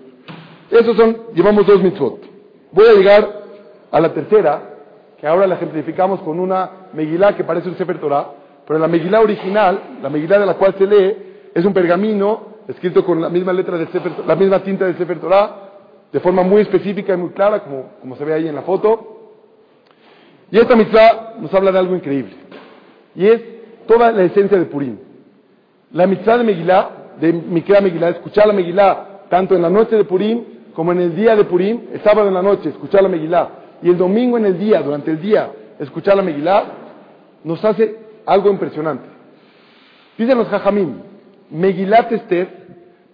Esos 0.69 0.97
son, 0.97 1.17
llevamos 1.33 1.65
dos 1.65 1.81
mitzvot. 1.81 2.19
Voy 2.71 2.85
a 2.87 2.93
llegar 2.93 3.43
a 3.91 4.01
la 4.01 4.13
tercera, 4.13 4.61
que 5.17 5.27
ahora 5.27 5.47
la 5.47 5.55
ejemplificamos 5.55 6.19
con 6.21 6.39
una 6.39 6.89
Megilá 6.93 7.35
que 7.35 7.43
parece 7.43 7.69
un 7.69 7.77
Sefer 7.77 7.99
Torah, 7.99 8.31
pero 8.65 8.79
la 8.79 8.87
Megilá 8.87 9.21
original, 9.21 9.97
la 10.01 10.09
Megilá 10.09 10.39
de 10.39 10.45
la 10.45 10.55
cual 10.55 10.75
se 10.77 10.85
lee, 10.85 11.15
es 11.53 11.63
un 11.63 11.73
pergamino 11.73 12.57
escrito 12.67 13.05
con 13.05 13.21
la 13.21 13.29
misma 13.29 13.53
letra 13.53 13.77
del 13.77 13.87
Sefer, 13.89 14.11
la 14.25 14.35
misma 14.35 14.59
tinta 14.59 14.85
del 14.85 14.97
Sefer 14.97 15.19
Torah, 15.19 15.66
de 16.11 16.19
forma 16.19 16.43
muy 16.43 16.61
específica 16.61 17.13
y 17.13 17.17
muy 17.17 17.29
clara, 17.29 17.63
como, 17.63 18.15
se 18.15 18.25
ve 18.25 18.33
ahí 18.33 18.47
en 18.47 18.55
la 18.55 18.61
foto. 18.61 19.31
Y 20.51 20.57
esta 20.57 20.75
mitzvah 20.75 21.35
nos 21.39 21.53
habla 21.53 21.71
de 21.71 21.79
algo 21.79 21.95
increíble. 21.95 22.35
Y 23.15 23.27
es 23.27 23.41
toda 23.87 24.11
la 24.11 24.23
esencia 24.23 24.57
de 24.57 24.65
Purim. 24.65 24.97
La 25.91 26.07
mitzvah 26.07 26.37
de 26.37 26.43
Megilá, 26.43 26.89
de 27.19 27.33
Mikra 27.33 27.81
Megilá, 27.81 28.09
escuchar 28.09 28.47
la 28.47 28.53
Megilá, 28.53 29.21
tanto 29.29 29.55
en 29.55 29.61
la 29.61 29.69
noche 29.69 29.95
de 29.95 30.05
Purim 30.05 30.43
como 30.73 30.91
en 30.91 31.01
el 31.01 31.15
día 31.15 31.35
de 31.35 31.43
Purim, 31.43 31.87
el 31.91 32.01
sábado 32.01 32.27
en 32.27 32.35
la 32.35 32.41
noche, 32.41 32.69
escuchar 32.69 33.01
la 33.01 33.09
Megilá, 33.09 33.49
y 33.81 33.89
el 33.89 33.97
domingo 33.97 34.37
en 34.37 34.45
el 34.45 34.59
día, 34.59 34.81
durante 34.81 35.11
el 35.11 35.19
día, 35.19 35.51
escuchar 35.79 36.15
la 36.15 36.21
Megilá, 36.21 36.65
nos 37.43 37.63
hace 37.65 37.97
algo 38.25 38.49
impresionante. 38.49 39.07
Dicen 40.17 40.37
los 40.37 40.47
Jajamim, 40.47 41.01
Megilat 41.49 42.11
Esther 42.11 42.47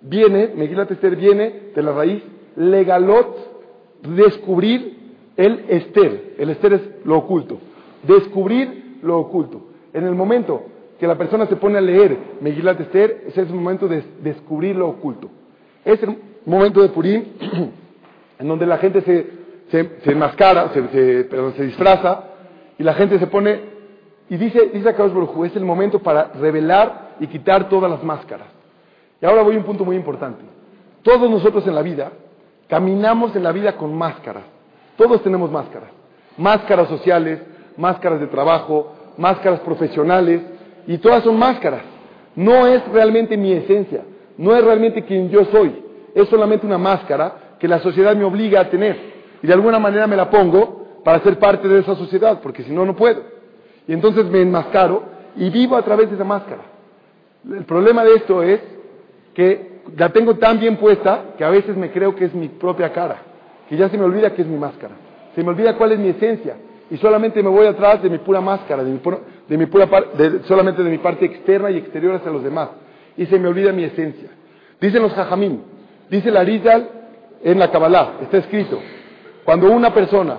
viene, 0.02 0.52
Megilat 0.56 0.92
Esther 0.92 1.16
viene 1.16 1.72
de 1.74 1.84
la 1.84 1.94
raíz 1.94 2.24
legalot, 2.56 4.02
descubrir 4.16 4.98
el 5.38 5.66
Esther. 5.68 6.36
El 6.38 6.50
Esther 6.50 6.74
es 6.74 6.82
lo 7.06 7.18
oculto. 7.18 7.60
Descubrir 8.04 9.00
lo 9.02 9.20
oculto. 9.20 9.62
En 9.94 10.06
el 10.06 10.16
momento 10.16 10.64
que 11.00 11.08
la 11.08 11.18
persona 11.18 11.46
se 11.48 11.56
pone 11.56 11.78
a 11.78 11.82
leer 11.82 12.18
Megilat 12.42 12.80
Esther, 12.80 13.24
ese 13.28 13.42
es 13.42 13.50
el 13.50 13.56
momento 13.56 13.88
de 13.88 14.04
descubrir 14.22 14.76
lo 14.76 14.90
oculto. 14.90 15.30
Es 15.84 16.02
el 16.04 16.18
momento 16.46 16.82
de 16.82 16.90
Purim 16.90 17.24
en 18.40 18.48
donde 18.48 18.66
la 18.66 18.78
gente 18.78 19.02
se, 19.02 19.28
se, 19.70 20.12
enmascara, 20.12 20.70
se, 20.74 21.28
se 21.28 21.64
disfraza 21.64 22.24
y 22.78 22.84
la 22.84 22.94
gente 22.94 23.20
se 23.20 23.28
pone 23.28 23.74
y 24.30 24.38
dice, 24.38 24.72
dice 24.74 24.90
a 24.90 25.46
es 25.46 25.56
el 25.56 25.66
momento 25.66 26.00
para 26.00 26.32
revelar 26.34 27.16
y 27.20 27.28
quitar 27.28 27.70
todas 27.70 27.92
las 27.92 28.04
máscaras. 28.04 28.48
Y 29.22 29.26
ahora 29.26 29.44
voy 29.44 29.56
a 29.56 29.58
un 29.60 29.64
punto 29.64 29.86
muy 29.86 29.96
importante. 29.96 30.44
Todos 31.02 31.30
nosotros 31.30 31.68
en 31.68 31.76
la 31.76 31.82
vida 31.82 32.12
caminamos 32.68 33.36
en 33.36 33.44
la 33.44 33.52
vida 33.52 33.76
con 33.78 33.96
máscaras. 33.96 34.44
Todos 34.98 35.22
tenemos 35.24 35.52
máscaras. 35.52 35.90
Máscaras 36.38 36.88
sociales, 36.88 37.40
máscaras 37.78 38.20
de 38.20 38.28
trabajo, 38.28 38.94
máscaras 39.18 39.60
profesionales, 39.62 40.42
y 40.88 40.98
todas 40.98 41.24
son 41.24 41.38
máscaras. 41.38 41.82
No 42.36 42.68
es 42.68 42.86
realmente 42.90 43.38
mi 43.38 43.54
esencia, 43.54 44.02
no 44.38 44.56
es 44.56 44.64
realmente 44.64 45.04
quien 45.04 45.30
yo 45.30 45.46
soy. 45.46 45.84
Es 46.16 46.28
solamente 46.30 46.66
una 46.66 46.78
máscara 46.78 47.56
que 47.60 47.68
la 47.68 47.80
sociedad 47.80 48.16
me 48.16 48.24
obliga 48.24 48.62
a 48.62 48.70
tener. 48.70 49.14
Y 49.42 49.48
de 49.48 49.54
alguna 49.54 49.80
manera 49.80 50.08
me 50.08 50.16
la 50.16 50.30
pongo 50.30 51.02
para 51.04 51.20
ser 51.22 51.38
parte 51.38 51.68
de 51.68 51.80
esa 51.80 51.96
sociedad, 51.96 52.40
porque 52.42 52.64
si 52.64 52.72
no, 52.72 52.86
no 52.86 52.96
puedo. 52.96 53.22
Y 53.88 53.94
entonces 53.94 54.26
me 54.26 54.42
enmascaro 54.42 55.04
y 55.36 55.50
vivo 55.50 55.76
a 55.76 55.82
través 55.82 56.10
de 56.10 56.16
esa 56.16 56.24
máscara. 56.24 56.62
El 57.50 57.66
problema 57.66 58.04
de 58.04 58.16
esto 58.16 58.42
es 58.42 58.62
que 59.34 59.73
la 59.98 60.10
tengo 60.10 60.36
tan 60.36 60.60
bien 60.60 60.78
puesta 60.78 61.34
que 61.38 61.44
a 61.44 61.50
veces 61.50 61.76
me 61.76 61.92
creo 61.92 62.16
que 62.16 62.26
es 62.26 62.34
mi 62.34 62.48
propia 62.48 62.92
cara, 62.92 63.18
que 63.70 63.78
ya 63.78 63.90
se 63.90 63.98
me 63.98 64.04
olvida 64.04 64.34
que 64.34 64.42
es 64.42 64.48
mi 64.48 64.58
máscara, 64.58 64.96
se 65.36 65.44
me 65.44 65.50
olvida 65.50 65.76
cuál 65.76 65.94
es 65.94 66.00
mi 66.00 66.10
esencia 66.10 66.56
y 66.90 66.98
solamente 66.98 67.42
me 67.42 67.50
voy 67.50 67.66
atrás 67.66 68.02
de 68.02 68.10
mi 68.10 68.18
pura 68.20 68.42
máscara, 68.42 68.84
de 68.84 68.92
mi, 68.92 69.00
de 69.50 69.58
mi 69.58 69.66
pura 69.66 69.88
solamente 70.48 70.84
de 70.84 70.90
mi 70.90 70.98
parte 70.98 71.26
externa 71.26 71.72
y 71.72 71.78
exterior 71.78 72.16
hacia 72.16 72.32
los 72.32 72.44
demás 72.44 72.70
y 73.18 73.26
se 73.26 73.38
me 73.40 73.48
olvida 73.48 73.72
mi 73.72 73.84
esencia. 73.84 74.30
Dicen 74.80 75.02
los 75.02 75.14
jajamín, 75.14 75.62
dice 76.10 76.32
la 76.32 76.44
Rizal 76.44 76.90
en 77.44 77.60
la 77.60 77.72
Kabbalah, 77.72 78.20
está 78.22 78.38
escrito, 78.38 78.80
cuando 79.44 79.72
una 79.72 79.94
persona 79.94 80.38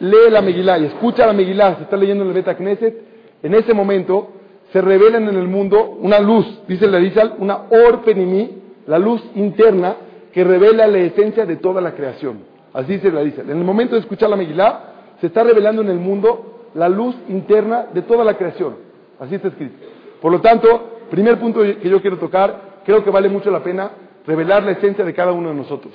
lee 0.00 0.30
la 0.30 0.40
Megilá 0.40 0.78
y 0.78 0.86
escucha 0.86 1.26
la 1.26 1.32
Megilá, 1.32 1.76
se 1.76 1.82
está 1.82 1.96
leyendo 1.96 2.22
en 2.24 2.28
el 2.28 2.34
Beta 2.34 2.56
Knesset, 2.56 2.94
en 3.42 3.54
ese 3.54 3.74
momento 3.74 4.30
se 4.72 4.80
revelan 4.80 5.28
en 5.28 5.36
el 5.36 5.48
mundo 5.48 5.96
una 6.00 6.18
luz, 6.18 6.46
dice 6.66 6.86
la 6.86 6.98
Rizal, 6.98 7.36
una 7.38 7.66
orpenimí, 7.70 8.63
la 8.86 8.98
luz 8.98 9.22
interna 9.34 9.96
que 10.32 10.44
revela 10.44 10.86
la 10.86 10.98
esencia 10.98 11.46
de 11.46 11.56
toda 11.56 11.80
la 11.80 11.94
creación. 11.94 12.40
Así 12.72 12.98
se 12.98 13.10
la 13.10 13.22
dice. 13.22 13.42
En 13.42 13.50
el 13.50 13.64
momento 13.64 13.94
de 13.94 14.00
escuchar 14.00 14.28
la 14.30 14.36
Megilá, 14.36 14.92
se 15.20 15.28
está 15.28 15.44
revelando 15.44 15.82
en 15.82 15.90
el 15.90 15.98
mundo 15.98 16.70
la 16.74 16.88
luz 16.88 17.14
interna 17.28 17.86
de 17.94 18.02
toda 18.02 18.24
la 18.24 18.34
creación. 18.34 18.76
Así 19.20 19.36
está 19.36 19.48
escrito. 19.48 19.76
Por 20.20 20.32
lo 20.32 20.40
tanto, 20.40 20.98
primer 21.08 21.38
punto 21.38 21.60
que 21.62 21.88
yo 21.88 22.00
quiero 22.00 22.18
tocar, 22.18 22.80
creo 22.84 23.04
que 23.04 23.10
vale 23.10 23.28
mucho 23.28 23.50
la 23.50 23.62
pena 23.62 23.90
revelar 24.26 24.64
la 24.64 24.72
esencia 24.72 25.04
de 25.04 25.14
cada 25.14 25.32
uno 25.32 25.50
de 25.50 25.54
nosotros. 25.54 25.92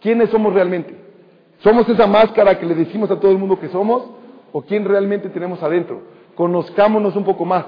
¿Quiénes 0.00 0.30
somos 0.30 0.54
realmente? 0.54 0.96
¿Somos 1.58 1.88
esa 1.88 2.06
máscara 2.06 2.58
que 2.58 2.66
le 2.66 2.74
decimos 2.74 3.10
a 3.10 3.20
todo 3.20 3.30
el 3.30 3.38
mundo 3.38 3.60
que 3.60 3.68
somos? 3.68 4.02
¿O 4.52 4.62
quién 4.62 4.84
realmente 4.84 5.28
tenemos 5.28 5.62
adentro? 5.62 6.00
Conozcámonos 6.34 7.14
un 7.14 7.24
poco 7.24 7.44
más. 7.44 7.66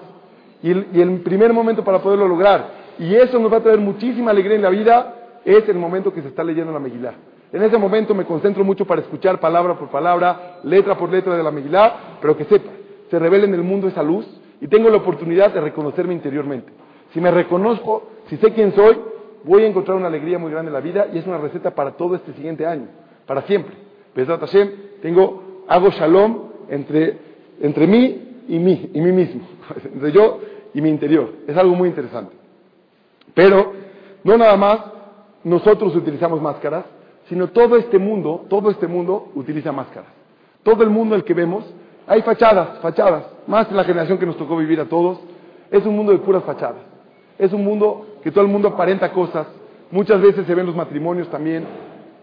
Y 0.63 0.71
el, 0.71 0.87
y 0.95 1.01
el 1.03 1.21
primer 1.21 1.53
momento 1.53 1.85
para 1.85 2.01
poderlo 2.01 2.27
lograr 2.27 2.84
y 2.99 3.15
eso 3.15 3.39
nos 3.39 3.53
va 3.53 3.59
a 3.59 3.63
traer 3.63 3.79
muchísima 3.79 4.31
alegría 4.31 4.57
en 4.57 4.63
la 4.63 4.71
vida, 4.71 5.15
es 5.45 5.69
el 5.69 5.77
momento 5.77 6.13
que 6.13 6.23
se 6.23 6.29
está 6.29 6.43
leyendo 6.43 6.73
la 6.73 6.79
Megilá. 6.79 7.15
En 7.53 7.63
ese 7.63 7.79
momento 7.79 8.15
me 8.15 8.25
concentro 8.25 8.65
mucho 8.65 8.85
para 8.85 9.01
escuchar 9.01 9.39
palabra 9.39 9.79
por 9.79 9.89
palabra, 9.89 10.59
letra 10.65 10.97
por 10.97 11.11
letra 11.11 11.37
de 11.37 11.43
la 11.43 11.51
Megilá, 11.51 12.19
pero 12.21 12.37
que 12.37 12.45
sepa, 12.45 12.71
se 13.11 13.19
revela 13.19 13.45
en 13.45 13.55
el 13.55 13.63
mundo 13.63 13.87
esa 13.89 14.03
luz 14.03 14.27
y 14.61 14.69
tengo 14.69 14.91
la 14.91 14.97
oportunidad 14.97 15.53
de 15.53 15.61
reconocerme 15.61 16.15
interiormente. 16.15 16.73
Si 17.13 17.21
me 17.21 17.31
reconozco, 17.31 18.11
si 18.29 18.37
sé 18.39 18.53
quién 18.53 18.75
soy, 18.75 18.99
voy 19.45 19.63
a 19.63 19.67
encontrar 19.69 19.97
una 19.97 20.09
alegría 20.09 20.39
muy 20.39 20.51
grande 20.51 20.71
en 20.71 20.75
la 20.75 20.81
vida 20.81 21.07
y 21.13 21.19
es 21.19 21.27
una 21.27 21.39
receta 21.39 21.75
para 21.75 21.93
todo 21.93 22.17
este 22.17 22.33
siguiente 22.33 22.67
año, 22.67 22.89
para 23.27 23.43
siempre. 23.43 23.77
Besat 24.17 24.41
Hashem, 24.41 24.71
tengo, 25.03 25.65
hago 25.69 25.91
shalom 25.91 26.39
entre, 26.69 27.19
entre 27.61 27.87
mí 27.87 28.43
y 28.49 28.59
mí, 28.59 28.91
y 28.95 29.01
mí 29.01 29.13
mismo, 29.13 29.43
entre 29.95 30.13
yo 30.13 30.41
y 30.73 30.81
mi 30.81 30.89
interior. 30.89 31.31
Es 31.47 31.57
algo 31.57 31.75
muy 31.75 31.89
interesante. 31.89 32.44
Pero 33.35 33.73
no 34.23 34.39
nada 34.39 34.57
más 34.57 34.79
nosotros 35.43 35.95
utilizamos 35.95 36.41
máscaras, 36.41 36.85
sino 37.29 37.49
todo 37.49 37.77
este 37.77 37.99
mundo, 37.99 38.47
todo 38.49 38.71
este 38.71 38.87
mundo 38.87 39.31
utiliza 39.35 39.73
máscaras. 39.73 40.11
Todo 40.63 40.83
el 40.83 40.91
mundo 40.91 41.15
el 41.15 41.25
que 41.25 41.35
vemos, 41.35 41.65
hay 42.07 42.23
fachadas, 42.23 42.79
fachadas, 42.81 43.27
más 43.47 43.71
la 43.73 43.85
generación 43.85 44.19
que 44.19 44.27
nos 44.27 44.37
tocó 44.37 44.57
vivir 44.57 44.81
a 44.81 44.87
todos, 44.87 45.19
es 45.71 45.85
un 45.85 45.97
mundo 45.97 46.13
de 46.13 46.19
puras 46.19 46.45
fachadas. 46.45 46.83
Es 47.39 47.53
un 47.53 47.65
mundo 47.65 48.19
que 48.23 48.31
todo 48.31 48.45
el 48.45 48.51
mundo 48.51 48.69
aparenta 48.69 49.13
cosas, 49.13 49.47
muchas 49.91 50.21
veces 50.21 50.47
se 50.47 50.55
ven 50.55 50.67
los 50.67 50.77
matrimonios 50.77 51.29
también. 51.29 51.65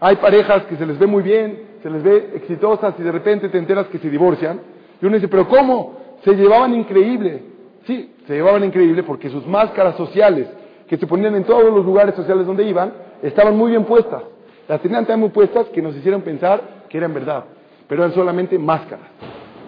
Hay 0.00 0.16
parejas 0.16 0.64
que 0.64 0.76
se 0.76 0.86
les 0.86 0.98
ve 0.98 1.06
muy 1.06 1.22
bien, 1.22 1.72
se 1.82 1.90
les 1.90 2.02
ve 2.02 2.32
exitosas 2.34 2.94
y 2.98 3.02
de 3.02 3.12
repente 3.12 3.48
te 3.48 3.58
enteras 3.58 3.86
que 3.86 3.98
se 3.98 4.10
divorcian. 4.10 4.60
Y 5.00 5.06
uno 5.06 5.16
dice, 5.16 5.28
pero 5.28 5.48
¿cómo? 5.48 5.98
Se 6.24 6.34
llevaban 6.34 6.74
increíble. 6.74 7.42
Sí, 7.86 8.14
se 8.26 8.34
llevaban 8.34 8.64
increíble 8.64 9.02
porque 9.02 9.28
sus 9.28 9.46
máscaras 9.46 9.96
sociales, 9.96 10.48
que 10.92 10.98
se 10.98 11.06
ponían 11.06 11.34
en 11.34 11.44
todos 11.44 11.72
los 11.72 11.86
lugares 11.86 12.14
sociales 12.14 12.46
donde 12.46 12.64
iban, 12.64 12.92
estaban 13.22 13.56
muy 13.56 13.70
bien 13.70 13.86
puestas. 13.86 14.24
Las 14.68 14.78
tenían 14.82 15.06
tan 15.06 15.20
muy 15.20 15.30
puestas 15.30 15.68
que 15.68 15.80
nos 15.80 15.96
hicieron 15.96 16.20
pensar 16.20 16.84
que 16.90 16.98
eran 16.98 17.14
verdad, 17.14 17.44
pero 17.88 18.02
eran 18.02 18.14
solamente 18.14 18.58
máscaras. 18.58 19.06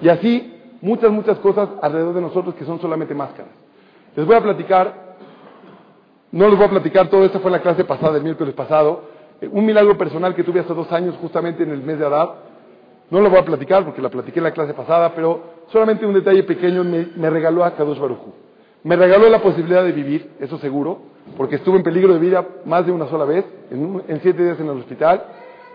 Y 0.02 0.10
así 0.10 0.52
muchas, 0.82 1.10
muchas 1.10 1.38
cosas 1.38 1.70
alrededor 1.80 2.14
de 2.14 2.20
nosotros 2.20 2.54
que 2.56 2.66
son 2.66 2.78
solamente 2.78 3.14
máscaras. 3.14 3.52
Les 4.14 4.26
voy 4.26 4.36
a 4.36 4.42
platicar, 4.42 4.92
no 6.30 6.46
les 6.46 6.58
voy 6.58 6.66
a 6.66 6.70
platicar 6.70 7.08
todo, 7.08 7.24
esta 7.24 7.40
fue 7.40 7.50
la 7.50 7.62
clase 7.62 7.86
pasada, 7.86 8.18
el 8.18 8.22
miércoles 8.22 8.52
pasado, 8.52 9.04
eh, 9.40 9.48
un 9.50 9.64
milagro 9.64 9.96
personal 9.96 10.34
que 10.34 10.44
tuve 10.44 10.60
hace 10.60 10.74
dos 10.74 10.92
años, 10.92 11.16
justamente 11.22 11.62
en 11.62 11.70
el 11.70 11.80
mes 11.80 11.98
de 11.98 12.04
Adar. 12.04 12.34
No 13.08 13.22
lo 13.22 13.30
voy 13.30 13.38
a 13.38 13.46
platicar 13.46 13.82
porque 13.82 14.02
la 14.02 14.10
platiqué 14.10 14.40
en 14.40 14.44
la 14.44 14.52
clase 14.52 14.74
pasada, 14.74 15.14
pero 15.14 15.40
solamente 15.72 16.04
un 16.04 16.12
detalle 16.12 16.42
pequeño 16.42 16.84
me, 16.84 17.30
regaló 17.30 17.64
a 17.64 17.74
Kadosh 17.74 17.98
Barujú. 17.98 18.43
Me 18.84 18.96
regaló 18.96 19.30
la 19.30 19.40
posibilidad 19.40 19.82
de 19.82 19.92
vivir, 19.92 20.32
eso 20.40 20.58
seguro, 20.58 20.98
porque 21.38 21.56
estuve 21.56 21.78
en 21.78 21.82
peligro 21.82 22.12
de 22.12 22.18
vida 22.18 22.46
más 22.66 22.84
de 22.84 22.92
una 22.92 23.08
sola 23.08 23.24
vez, 23.24 23.46
en, 23.70 24.20
siete 24.20 24.44
días 24.44 24.60
en 24.60 24.66
el 24.66 24.78
hospital. 24.78 25.24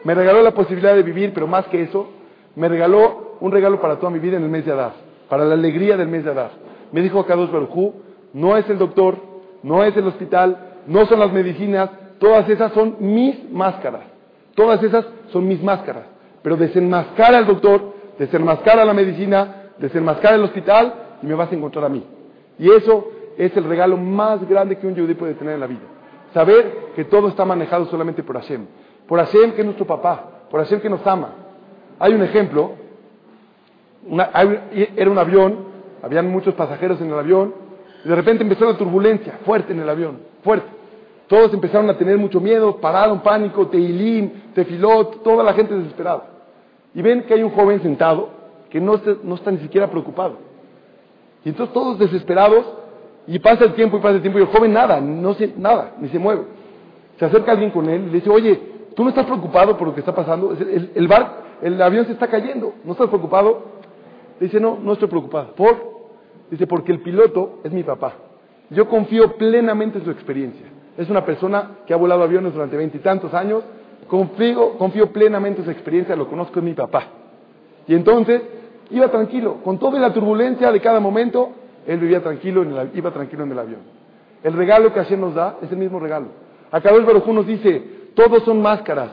Me 0.04 0.14
regaló 0.14 0.44
la 0.44 0.52
posibilidad 0.52 0.94
de 0.94 1.02
vivir, 1.02 1.34
pero 1.34 1.48
más 1.48 1.66
que 1.70 1.82
eso, 1.82 2.08
me 2.56 2.70
regaló 2.70 3.38
un 3.40 3.52
regalo 3.52 3.82
para 3.82 3.96
toda 3.96 4.12
mi 4.12 4.20
vida 4.20 4.38
en 4.38 4.44
el 4.44 4.50
mes 4.50 4.64
de 4.64 4.74
Adar, 4.74 4.94
para 5.28 5.44
la 5.44 5.56
alegría 5.56 5.98
del 5.98 6.08
mes 6.08 6.24
de 6.24 6.30
Adar. 6.30 6.52
Me 6.92 7.02
dijo 7.02 7.26
Kadosh 7.26 7.50
Barujú, 7.50 7.96
no 8.34 8.56
es 8.56 8.70
el 8.70 8.78
doctor, 8.78 9.18
no 9.64 9.84
es 9.84 9.98
el 9.98 10.06
hospital, 10.06 10.76
no 10.86 11.08
son 11.08 11.20
las 11.20 11.34
medicinas, 11.34 11.90
todas 12.20 12.48
esas 12.48 12.72
son 12.74 12.96
mis 13.00 13.52
máscaras. 13.52 14.04
Todas 14.54 14.84
esas 14.84 15.06
son 15.32 15.48
mis 15.48 15.64
máscaras. 15.64 16.04
Pero 16.44 16.58
desenmascara 16.58 17.40
al 17.40 17.48
doctor, 17.48 17.92
desenmascara 18.20 18.86
la 18.86 18.94
medicina, 18.94 19.72
desenmascara 19.80 20.36
el 20.36 20.44
hospital 20.44 20.94
y 21.24 21.26
me 21.26 21.34
vas 21.34 21.52
a 21.52 21.56
encontrar 21.56 21.86
a 21.86 21.90
mí. 21.90 22.04
Y 22.60 22.70
eso 22.70 23.08
es 23.38 23.56
el 23.56 23.64
regalo 23.64 23.96
más 23.96 24.48
grande 24.48 24.78
que 24.78 24.86
un 24.86 24.94
judío 24.94 25.18
puede 25.18 25.34
tener 25.34 25.54
en 25.54 25.62
la 25.62 25.68
vida. 25.68 25.80
Saber 26.34 26.92
que 26.96 27.06
todo 27.06 27.30
está 27.30 27.46
manejado 27.46 27.86
solamente 27.86 28.22
por 28.22 28.36
Hashem. 28.36 28.66
Por 29.08 29.18
Hashem 29.18 29.54
que 29.54 29.62
es 29.62 29.66
nuestro 29.66 29.88
papá, 29.88 30.44
por 30.52 30.60
Hashem 30.60 30.82
que 30.82 30.90
nos 30.90 31.06
ama. 31.08 31.30
Hay 31.98 32.14
un 32.14 32.22
ejemplo, 32.22 32.74
era 34.96 35.10
un 35.10 35.18
avión, 35.18 35.58
habían 36.04 36.30
muchos 36.30 36.54
pasajeros 36.54 37.02
en 37.02 37.08
el 37.08 37.18
avión, 37.18 37.54
y 38.04 38.10
de 38.10 38.16
repente 38.16 38.44
empezó 38.44 38.68
una 38.68 38.78
turbulencia 38.78 39.40
fuerte 39.46 39.74
en 39.74 39.80
el 39.80 39.90
avión, 39.90 40.20
fuerte. 40.44 40.68
Todos 41.28 41.54
empezaron 41.54 41.90
a 41.90 41.98
tener 41.98 42.18
mucho 42.18 42.40
miedo, 42.42 42.78
pararon, 42.78 43.22
pánico, 43.22 43.68
teilín, 43.68 44.52
tefilot, 44.54 45.24
toda 45.24 45.44
la 45.44 45.54
gente 45.54 45.76
desesperada. 45.76 46.24
Y 46.94 47.02
ven 47.02 47.24
que 47.24 47.36
hay 47.36 47.44
un 47.44 47.52
joven 47.52 47.82
sentado 47.82 48.30
que 48.70 48.82
no 48.82 48.96
está 48.96 49.52
ni 49.52 49.60
siquiera 49.60 49.90
preocupado. 49.90 50.49
Y 51.46 51.50
entonces 51.50 51.74
todos 51.74 52.00
desesperados 52.00 52.66
y 53.28 53.40
pasa 53.40 53.66
el 53.66 53.74
tiempo 53.74 53.98
y 53.98 54.00
pasa 54.02 54.16
el 54.16 54.22
tiempo 54.22 54.40
y 54.40 54.42
el 54.44 54.48
joven 54.48 54.74
nada, 54.74 55.00
no 55.00 55.34
se, 55.34 55.54
nada, 55.56 55.96
ni 56.00 56.10
se 56.10 56.20
mueve. 56.20 56.44
Se 57.18 57.26
acerca 57.26 57.52
alguien 57.52 57.72
con 57.72 57.88
él 57.90 58.04
y 58.04 58.06
le 58.08 58.14
dice, 58.14 58.30
oye, 58.30 58.60
¿tú 58.96 59.04
no 59.04 59.10
estás 59.10 59.26
preocupado 59.26 59.78
por 59.78 59.88
lo 59.88 59.94
que 59.94 60.00
está 60.00 60.16
pasando? 60.16 60.52
El, 60.54 60.92
el, 60.96 61.10
el 61.62 61.82
avión 61.82 62.06
se 62.06 62.14
está 62.14 62.28
cayendo, 62.28 62.74
¿no 62.84 62.94
estás 62.94 63.08
preocupado? 63.08 63.64
Le 64.40 64.48
dice, 64.48 64.60
no, 64.60 64.78
no 64.82 64.94
estoy 64.94 65.10
preocupado. 65.10 65.54
¿Por? 65.54 66.00
Dice, 66.50 66.66
porque 66.66 66.92
el 66.92 67.02
piloto 67.02 67.60
es 67.64 67.72
mi 67.72 67.84
papá. 67.84 68.14
Yo 68.70 68.88
confío 68.88 69.36
plenamente 69.36 70.00
en 70.00 70.06
su 70.06 70.12
experiencia. 70.12 70.66
Es 70.98 71.10
una 71.10 71.26
persona 71.26 71.80
que 71.86 71.94
ha 71.94 71.98
volado 71.98 72.24
aviones 72.24 72.54
durante 72.54 72.78
veintitantos 72.78 73.34
años. 73.34 73.64
Confío, 74.08 74.78
confío 74.78 75.12
plenamente 75.12 75.60
en 75.60 75.66
su 75.66 75.72
experiencia, 75.72 76.16
lo 76.16 76.28
conozco, 76.28 76.60
es 76.60 76.66
mi 76.66 76.74
papá. 76.74 77.04
Y 77.88 77.94
entonces, 77.94 78.42
iba 78.92 79.10
tranquilo, 79.10 79.58
con 79.64 79.78
toda 79.78 80.00
la 80.00 80.14
turbulencia 80.14 80.72
de 80.72 80.80
cada 80.80 81.00
momento, 81.00 81.52
él 81.88 82.00
vivía 82.00 82.22
tranquilo, 82.22 82.66
iba 82.94 83.12
tranquilo 83.12 83.44
en 83.44 83.52
el 83.52 83.60
avión. 83.60 83.80
El 84.44 84.54
regalo 84.54 84.94
que 84.94 85.00
Hashem 85.00 85.20
nos 85.20 85.36
da 85.36 85.58
es 85.62 85.72
el 85.72 85.78
mismo 85.78 86.00
regalo. 86.00 86.28
Acá 86.72 86.92
el 86.92 87.04
Baruj 87.04 87.28
nos 87.28 87.48
dice, 87.48 87.84
todos 88.14 88.44
son 88.44 88.62
máscaras. 88.62 89.12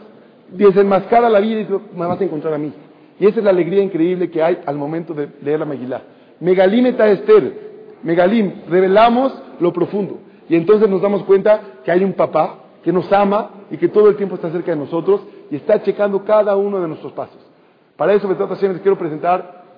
Desenmascara 0.50 1.28
la 1.28 1.40
vida 1.40 1.60
y 1.60 1.68
me 1.96 2.06
vas 2.06 2.20
a 2.20 2.24
encontrar 2.24 2.54
a 2.54 2.58
mí. 2.58 2.72
Y 3.18 3.26
esa 3.26 3.38
es 3.38 3.44
la 3.44 3.50
alegría 3.50 3.82
increíble 3.82 4.30
que 4.30 4.42
hay 4.42 4.60
al 4.66 4.76
momento 4.76 5.14
de 5.14 5.28
leer 5.42 5.60
la 5.60 5.66
Megilá. 5.66 6.02
Megalim 6.40 6.86
eta 6.86 7.08
Esther. 7.08 7.66
Megalim, 8.02 8.62
revelamos 8.68 9.34
lo 9.58 9.72
profundo. 9.72 10.18
Y 10.48 10.54
entonces 10.54 10.88
nos 10.88 11.02
damos 11.02 11.24
cuenta 11.24 11.60
que 11.84 11.90
hay 11.90 12.04
un 12.04 12.12
papá 12.12 12.58
que 12.84 12.92
nos 12.92 13.10
ama 13.12 13.50
y 13.70 13.78
que 13.78 13.88
todo 13.88 14.08
el 14.08 14.16
tiempo 14.16 14.36
está 14.36 14.50
cerca 14.50 14.70
de 14.70 14.76
nosotros 14.76 15.22
y 15.50 15.56
está 15.56 15.82
checando 15.82 16.24
cada 16.24 16.56
uno 16.56 16.80
de 16.80 16.86
nuestros 16.86 17.12
pasos. 17.12 17.38
Para 17.96 18.12
eso, 18.12 18.28
me 18.28 18.34
trata 18.34 18.54
les 18.54 18.80
quiero 18.80 18.98
presentar 18.98 19.55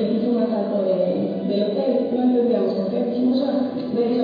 él 0.00 0.18
hizo 0.20 0.30
un 0.30 0.42
asalto 0.42 0.82
de, 0.84 1.46
del 1.48 1.62
hotel, 1.70 2.08
no 2.14 2.22
entendíamos 2.22 2.74
por 2.74 2.90
qué, 2.90 3.04
dijimos, 3.04 3.42
ah, 3.46 3.70
de 3.94 4.23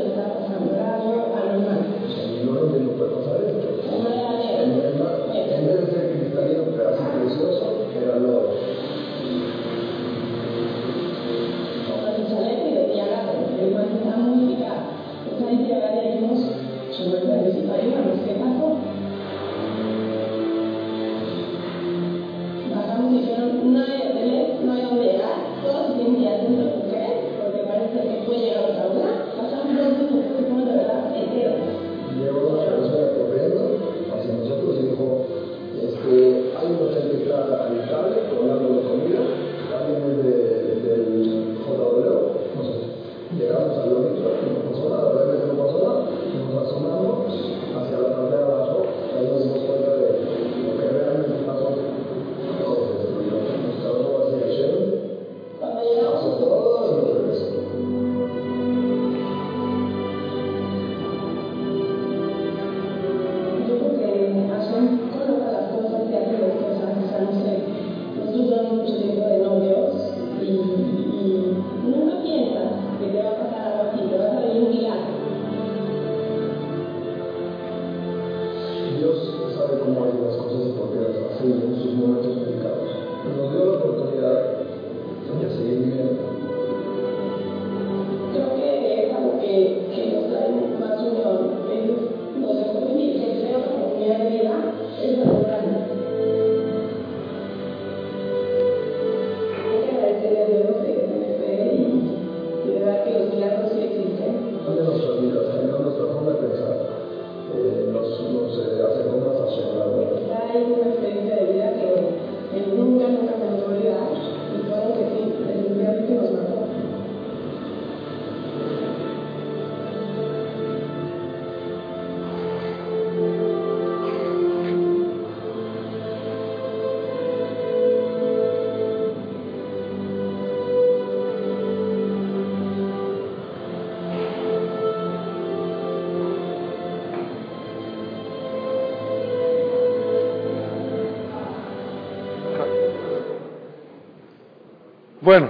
Bueno, 145.21 145.49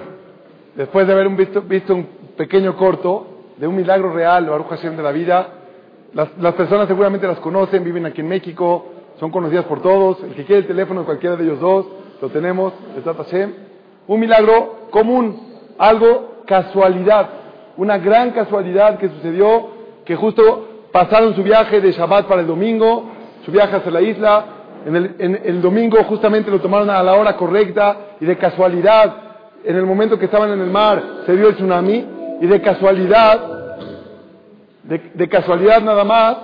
después 0.75 1.07
de 1.07 1.13
haber 1.13 1.29
visto, 1.29 1.93
un 1.93 2.05
pequeño 2.35 2.75
corto 2.75 3.25
de 3.55 3.67
un 3.67 3.75
milagro 3.75 4.11
real, 4.11 4.45
Baruch 4.45 4.67
Hashem 4.67 4.97
de 4.97 5.03
la 5.03 5.13
vida, 5.13 5.47
las, 6.13 6.53
personas 6.55 6.89
seguramente 6.89 7.25
las 7.25 7.39
conocen, 7.39 7.81
viven 7.81 8.05
aquí 8.05 8.19
en 8.19 8.27
México, 8.27 8.85
son 9.17 9.31
conocidas 9.31 9.63
por 9.63 9.81
todos. 9.81 10.21
El 10.23 10.35
que 10.35 10.43
quiere 10.43 10.63
el 10.63 10.67
teléfono 10.67 11.05
cualquiera 11.05 11.37
de 11.37 11.45
ellos 11.45 11.61
dos, 11.61 11.85
lo 12.21 12.27
tenemos, 12.27 12.73
Hashem. 13.05 13.53
Un 14.07 14.19
milagro 14.19 14.87
común, 14.91 15.39
algo 15.77 16.41
casualidad, 16.45 17.29
una 17.77 17.97
gran 17.97 18.31
casualidad 18.31 18.97
que 18.97 19.07
sucedió, 19.07 19.69
que 20.03 20.17
justo 20.17 20.67
pasaron 20.91 21.33
su 21.33 21.43
viaje 21.43 21.79
de 21.79 21.93
Shabbat 21.93 22.27
para 22.27 22.41
el 22.41 22.47
domingo, 22.47 23.05
su 23.45 23.53
viaje 23.53 23.77
hacia 23.77 23.91
la 23.91 24.01
isla, 24.01 24.45
el, 24.85 25.15
en 25.17 25.41
el 25.45 25.61
domingo 25.61 26.03
justamente 26.03 26.51
lo 26.51 26.59
tomaron 26.59 26.89
a 26.89 27.01
la 27.01 27.13
hora 27.13 27.37
correcta 27.37 28.15
y 28.19 28.25
de 28.25 28.37
casualidad 28.37 29.30
en 29.63 29.75
el 29.75 29.85
momento 29.85 30.17
que 30.17 30.25
estaban 30.25 30.51
en 30.51 30.59
el 30.59 30.69
mar 30.69 31.01
se 31.25 31.35
dio 31.35 31.49
el 31.49 31.55
tsunami 31.55 32.05
y 32.41 32.47
de 32.47 32.61
casualidad, 32.61 33.39
de, 34.83 35.29
casualidad 35.29 35.81
nada 35.81 36.03
más, 36.03 36.37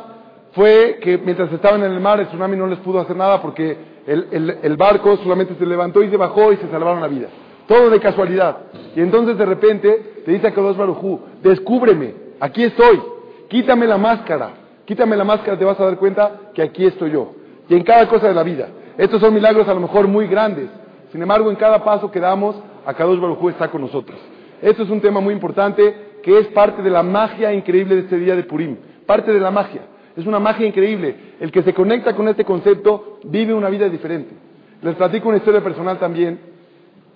fue 0.53 0.99
que 1.01 1.17
mientras 1.17 1.51
estaban 1.51 1.84
en 1.84 1.91
el 1.91 1.99
mar 1.99 2.19
el 2.19 2.27
tsunami 2.27 2.56
no 2.56 2.67
les 2.67 2.80
pudo 2.80 2.99
hacer 2.99 3.15
nada 3.15 3.41
porque 3.41 3.77
el, 4.06 4.75
barco 4.77 5.17
solamente 5.17 5.56
se 5.56 5.65
levantó 5.65 6.03
y 6.03 6.10
se 6.10 6.17
bajó 6.17 6.53
y 6.53 6.58
se 6.58 6.69
salvaron 6.69 7.01
la 7.01 7.08
vida. 7.08 7.27
Todo 7.67 7.89
de 7.89 7.99
casualidad. 7.99 8.58
Y 8.95 9.01
entonces 9.01 9.38
de 9.38 9.45
repente 9.45 10.21
te 10.23 10.32
dice 10.32 10.47
a 10.47 10.53
Kadosh 10.53 10.77
Barujú, 10.77 11.19
descúbreme, 11.41 12.13
aquí 12.39 12.63
estoy, 12.63 13.01
quítame 13.49 13.86
la 13.86 13.97
máscara, 13.97 14.51
quítame 14.86 15.17
la 15.17 15.25
máscara, 15.25 15.58
te 15.58 15.65
vas 15.65 15.80
a 15.80 15.86
dar 15.86 15.97
cuenta 15.97 16.32
que 16.53 16.62
aquí 16.62 16.86
estoy 16.86 17.12
yo. 17.12 17.34
Y 17.67 17.75
en 17.75 17.84
cada 17.84 18.08
cosa 18.08 18.27
de 18.27 18.34
la 18.34 18.43
vida. 18.43 18.69
Estos 18.97 19.21
son 19.21 19.34
milagros 19.34 19.67
a 19.67 19.73
lo 19.73 19.82
mejor 19.82 20.08
muy 20.08 20.27
grandes. 20.27 20.69
Sin 21.12 21.21
embargo, 21.21 21.49
en 21.49 21.56
cada 21.56 21.84
paso 21.84 22.10
que 22.10 22.19
damos, 22.19 22.56
Akadosh 22.88 23.19
Baruj 23.19 23.50
está 23.50 23.67
con 23.69 23.82
nosotros. 23.82 24.17
Esto 24.62 24.84
es 24.84 24.89
un 24.89 25.02
tema 25.02 25.19
muy 25.19 25.34
importante 25.34 26.19
que 26.23 26.39
es 26.39 26.47
parte 26.47 26.82
de 26.82 26.89
la 26.89 27.04
magia 27.04 27.52
increíble 27.52 27.95
de 27.95 28.02
este 28.04 28.17
día 28.17 28.34
de 28.34 28.43
Purim. 28.43 28.78
Parte 29.06 29.34
de 29.34 29.41
la 29.41 29.52
magia. 29.52 29.82
Es 30.15 30.26
una 30.26 30.39
magia 30.39 30.65
increíble. 30.65 31.34
El 31.41 31.52
que 31.52 31.63
se 31.63 31.73
conecta 31.73 32.15
con 32.15 32.30
este 32.30 32.45
concepto 32.45 33.19
vive 33.26 33.54
una 33.54 33.69
vida 33.69 33.89
diferente. 33.89 34.34
Les 34.82 34.95
platico 34.95 35.28
una 35.28 35.38
historia 35.38 35.62
personal 35.62 36.00
también. 36.00 36.39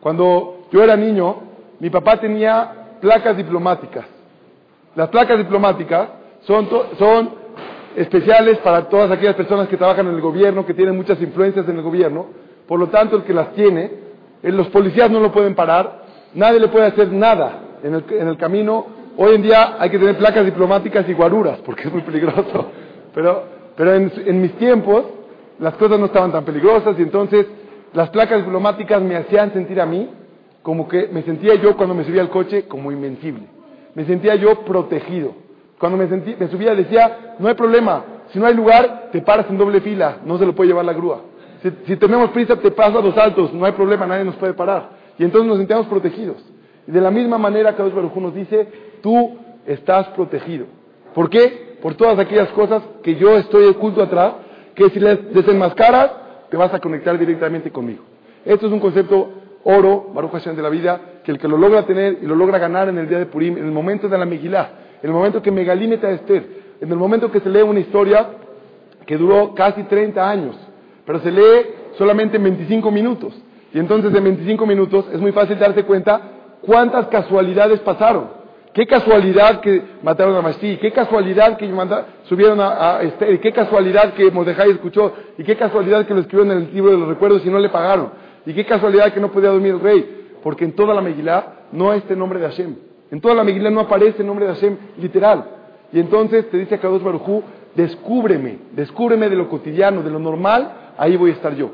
Cuando 0.02 0.68
yo 0.74 0.84
era 0.84 0.98
niño, 0.98 1.38
mi 1.80 1.90
papá 1.90 2.20
tenía 2.20 2.98
placas 3.00 3.38
diplomáticas. 3.38 4.06
Las 4.94 5.08
placas 5.08 5.38
diplomáticas 5.38 6.10
son, 6.42 6.68
son 7.00 7.30
especiales 7.96 8.58
para 8.58 8.90
todas 8.90 9.10
aquellas 9.10 9.36
personas 9.36 9.70
que 9.70 9.78
trabajan 9.78 10.06
en 10.08 10.16
el 10.16 10.22
gobierno, 10.22 10.66
que 10.66 10.74
tienen 10.74 10.98
muchas 10.98 11.22
influencias 11.22 11.66
en 11.70 11.78
el 11.78 11.82
gobierno. 11.82 12.26
Por 12.68 12.78
lo 12.78 12.88
tanto, 12.88 13.16
el 13.16 13.24
que 13.24 13.34
las 13.34 13.54
tiene 13.54 14.11
los 14.44 14.68
policías 14.68 15.10
no 15.12 15.20
lo 15.20 15.32
pueden 15.32 15.56
parar, 15.56 16.04
nadie 16.34 16.60
le 16.60 16.68
puede 16.68 16.88
hacer 16.88 17.12
nada 17.12 17.60
en 17.84 18.28
el, 18.28 18.38
camino. 18.38 18.86
Hoy 19.18 19.36
en 19.36 19.42
día 19.42 19.76
hay 19.80 19.90
que 19.90 20.00
tener 20.00 20.18
placas 20.18 20.46
diplomáticas 20.46 21.08
y 21.08 21.14
guaruras, 21.14 21.60
porque 21.66 21.84
es 21.84 21.92
muy 21.92 22.02
peligroso. 22.02 22.72
Pero, 23.14 23.44
pero 23.76 23.94
en, 23.94 24.12
en 24.26 24.42
mis 24.42 24.54
tiempos 24.54 25.04
las 25.60 25.76
cosas 25.76 26.00
no 26.00 26.06
estaban 26.06 26.32
tan 26.32 26.44
peligrosas 26.44 26.98
y 26.98 27.02
entonces 27.04 27.46
las 27.94 28.10
placas 28.10 28.40
diplomáticas 28.40 29.02
me 29.02 29.16
hacían 29.16 29.54
sentir 29.54 29.80
a 29.82 29.86
mí 29.86 30.10
como 30.64 30.88
que 30.88 31.08
me 31.12 31.24
sentía 31.24 31.56
yo 31.56 31.76
cuando 31.76 31.96
me 31.96 32.04
subía 32.04 32.22
al 32.22 32.30
coche 32.30 32.68
como 32.68 32.92
invencible. 32.92 33.44
Me 33.96 34.06
sentía 34.06 34.36
yo 34.36 34.64
protegido. 34.64 35.34
Cuando 35.80 35.98
me, 35.98 36.08
sentí, 36.08 36.36
me 36.40 36.48
subía 36.48 36.76
decía, 36.76 37.36
no 37.40 37.48
hay 37.48 37.56
problema, 37.56 38.04
si 38.32 38.40
no 38.40 38.46
hay 38.46 38.54
lugar, 38.54 39.10
te 39.12 39.22
paras 39.22 39.48
en 39.50 39.58
doble 39.58 39.82
fila, 39.82 40.18
no 40.26 40.38
se 40.38 40.46
lo 40.46 40.54
puede 40.54 40.70
llevar 40.70 40.86
la 40.86 40.94
grúa. 40.94 41.22
Si, 41.62 41.96
tenemos 41.98 42.32
prisa, 42.32 42.56
te 42.56 42.72
pasa 42.72 42.98
a 42.98 43.02
los 43.02 43.16
altos, 43.18 43.54
no 43.54 43.66
hay 43.66 43.74
problema, 43.74 44.08
nadie 44.08 44.26
nos 44.26 44.36
puede 44.36 44.54
parar. 44.54 44.90
Y 45.18 45.24
entonces 45.24 45.48
nos 45.48 45.58
sentimos 45.58 45.86
protegidos. 45.86 46.38
Y 46.88 46.92
de 46.92 47.02
la 47.02 47.12
misma 47.12 47.38
manera, 47.38 47.76
Kadosh 47.76 47.94
Baruj 47.94 48.16
nos 48.18 48.34
dice, 48.34 48.68
tú 49.04 49.38
estás 49.68 50.08
protegido. 50.10 50.66
¿Por 51.14 51.30
qué? 51.30 51.78
Por 51.82 51.94
todas 51.94 52.18
aquellas 52.18 52.50
cosas 52.50 52.82
que 53.04 53.16
yo 53.16 53.38
estoy 53.38 53.66
oculto 53.66 54.02
atrás, 54.02 54.34
que 54.74 54.90
si 54.90 55.00
les 55.00 55.34
desenmascaras, 55.34 56.12
te 56.50 56.58
vas 56.58 56.74
a 56.74 56.80
conectar 56.80 57.18
directamente 57.20 57.72
conmigo. 57.72 58.04
Esto 58.44 58.66
es 58.66 58.74
un 58.74 58.80
concepto 58.80 59.30
oro, 59.64 60.10
Baruch 60.14 60.32
Hashem 60.32 60.56
de 60.56 60.64
la 60.64 60.70
vida, 60.70 61.00
que 61.24 61.32
el 61.32 61.38
que 61.38 61.48
lo 61.48 61.58
logra 61.58 61.86
tener 61.86 62.18
y 62.22 62.26
lo 62.26 62.36
logra 62.36 62.58
ganar 62.58 62.90
en 62.90 62.98
el 62.98 63.08
día 63.08 63.20
de 63.20 63.28
Purim, 63.28 63.58
en 63.58 63.66
el 63.66 63.72
momento 63.72 64.10
de 64.10 64.18
la 64.18 64.26
Megilá, 64.26 64.72
en 65.02 65.10
el 65.10 65.16
momento 65.16 65.42
que 65.42 65.52
Megalímeta 65.52 66.10
Esther, 66.10 66.44
en 66.82 66.90
el 66.90 66.98
momento 66.98 67.32
que 67.32 67.40
se 67.40 67.50
lee 67.50 67.62
una 67.62 67.80
historia 67.80 68.28
que 69.06 69.18
duró 69.18 69.54
casi 69.54 69.84
30 69.84 70.28
años, 70.28 70.56
pero 71.12 71.24
se 71.24 71.32
lee 71.32 71.66
solamente 71.98 72.38
en 72.38 72.44
25 72.44 72.90
minutos. 72.90 73.34
Y 73.74 73.80
entonces 73.80 74.16
en 74.16 74.24
25 74.24 74.66
minutos 74.66 75.06
es 75.12 75.20
muy 75.20 75.34
fácil 75.34 75.60
darse 75.60 75.84
cuenta 75.84 76.22
cuántas 76.62 77.08
casualidades 77.08 77.82
pasaron. 77.82 78.30
Qué 78.74 78.88
casualidad 78.88 79.60
que 79.60 79.82
mataron 80.04 80.38
a 80.38 80.42
Mashti, 80.42 80.78
qué 80.78 80.94
casualidad 80.94 81.58
que 81.58 81.70
subieron 82.30 82.62
a, 82.62 83.00
a 83.00 83.02
qué 83.20 83.52
casualidad 83.52 84.14
que 84.14 84.32
Mordejai 84.32 84.72
escuchó, 84.72 85.12
y 85.38 85.44
qué 85.44 85.58
casualidad 85.58 86.08
que 86.08 86.14
lo 86.14 86.22
escribieron 86.22 86.58
en 86.58 86.64
el 86.70 86.74
libro 86.74 86.92
de 86.92 87.00
los 87.00 87.10
recuerdos 87.10 87.46
y 87.46 87.50
no 87.50 87.60
le 87.60 87.68
pagaron, 87.68 88.12
y 88.46 88.54
qué 88.54 88.66
casualidad 88.66 89.12
que 89.12 89.20
no 89.20 89.34
podía 89.34 89.50
dormir 89.50 89.74
el 89.74 89.82
rey, 89.82 90.30
porque 90.42 90.64
en 90.64 90.72
toda 90.78 90.94
la 90.94 91.02
Megilá 91.02 91.66
no 91.74 91.92
este 91.92 92.16
nombre 92.16 92.40
de 92.40 92.46
Hashem. 92.46 92.76
En 93.12 93.20
toda 93.20 93.36
la 93.36 93.44
Megilá 93.44 93.70
no 93.70 93.82
aparece 93.82 94.22
el 94.22 94.28
nombre 94.28 94.46
de 94.48 94.54
Hashem 94.54 94.78
literal. 94.98 95.44
Y 95.92 96.00
entonces 96.00 96.50
te 96.50 96.56
dice 96.56 96.76
a 96.76 96.78
Kadosh 96.80 97.04
Barujú, 97.04 97.44
descúbreme, 97.76 98.60
descúbreme 98.72 99.28
de 99.28 99.36
lo 99.36 99.50
cotidiano, 99.50 100.04
de 100.04 100.10
lo 100.10 100.20
normal, 100.20 100.78
ahí 100.98 101.18
voy 101.18 101.32
a 101.32 101.34
estar 101.34 101.56
yo. 101.56 101.72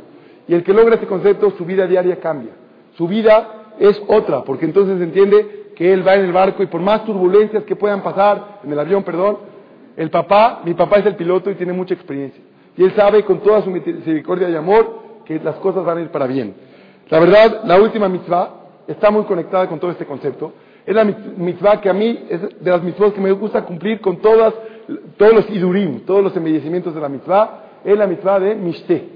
Y 0.47 0.53
el 0.53 0.63
que 0.63 0.73
logra 0.73 0.95
este 0.95 1.08
concepto, 1.08 1.51
su 1.58 1.65
vida 1.65 1.86
diaria 1.88 2.19
cambia. 2.19 2.51
Su 2.95 3.08
vida 3.08 3.73
es 3.80 4.01
otra, 4.08 4.43
porque 4.43 4.65
entonces 4.65 4.99
entiende 5.01 5.71
que 5.75 5.93
él 5.93 6.06
va 6.08 6.15
en 6.15 6.25
el 6.25 6.32
barco 6.32 6.63
y 6.63 6.67
por 6.67 6.82
más 6.82 7.06
turbulencias 7.06 7.63
que 7.63 7.75
puedan 7.75 8.01
pasar, 8.01 8.60
en 8.63 8.71
el 8.71 8.80
avión, 8.80 9.03
perdón, 9.03 9.38
el 9.95 10.10
papá, 10.10 10.62
mi 10.65 10.73
papá 10.73 10.97
es 10.97 11.06
el 11.06 11.15
piloto 11.15 11.51
y 11.51 11.56
tiene 11.56 11.73
mucha 11.73 11.93
experiencia. 11.93 12.41
Y 12.75 12.84
él 12.84 12.93
sabe 12.95 13.23
con 13.23 13.39
toda 13.39 13.62
su 13.63 13.69
misericordia 13.69 14.49
y 14.49 14.56
amor 14.56 15.21
que 15.25 15.39
las 15.39 15.56
cosas 15.56 15.84
van 15.84 15.97
a 15.97 16.01
ir 16.01 16.10
para 16.10 16.27
bien. 16.27 16.56
La 17.10 17.19
verdad, 17.19 17.62
la 17.65 17.80
última 17.80 18.08
mitzvah 18.08 18.49
está 18.88 19.12
muy 19.12 19.23
conectada 19.23 19.67
con 19.67 19.80
todo 19.80 19.91
este 19.91 20.06
concepto. 20.06 20.53
Es 20.86 20.95
la 20.95 21.03
mitzvah 21.03 21.82
que 21.82 21.89
a 21.89 21.93
mí 21.93 22.25
es 22.30 22.41
de 22.60 22.71
las 22.71 22.82
mitzvahs 22.82 23.13
que 23.13 23.21
me 23.21 23.32
gusta 23.32 23.65
cumplir 23.65 23.99
con 23.99 24.17
todas, 24.17 24.53
todos 25.17 25.34
los 25.34 25.49
idurim, 25.49 26.06
todos 26.06 26.23
los 26.23 26.36
embellecimientos 26.36 26.95
de 26.95 27.01
la 27.01 27.10
mitzvah 27.10 27.66
es 27.88 27.97
la 27.97 28.06
mitzvah 28.06 28.39
de 28.39 28.56
Mishte. 28.56 29.10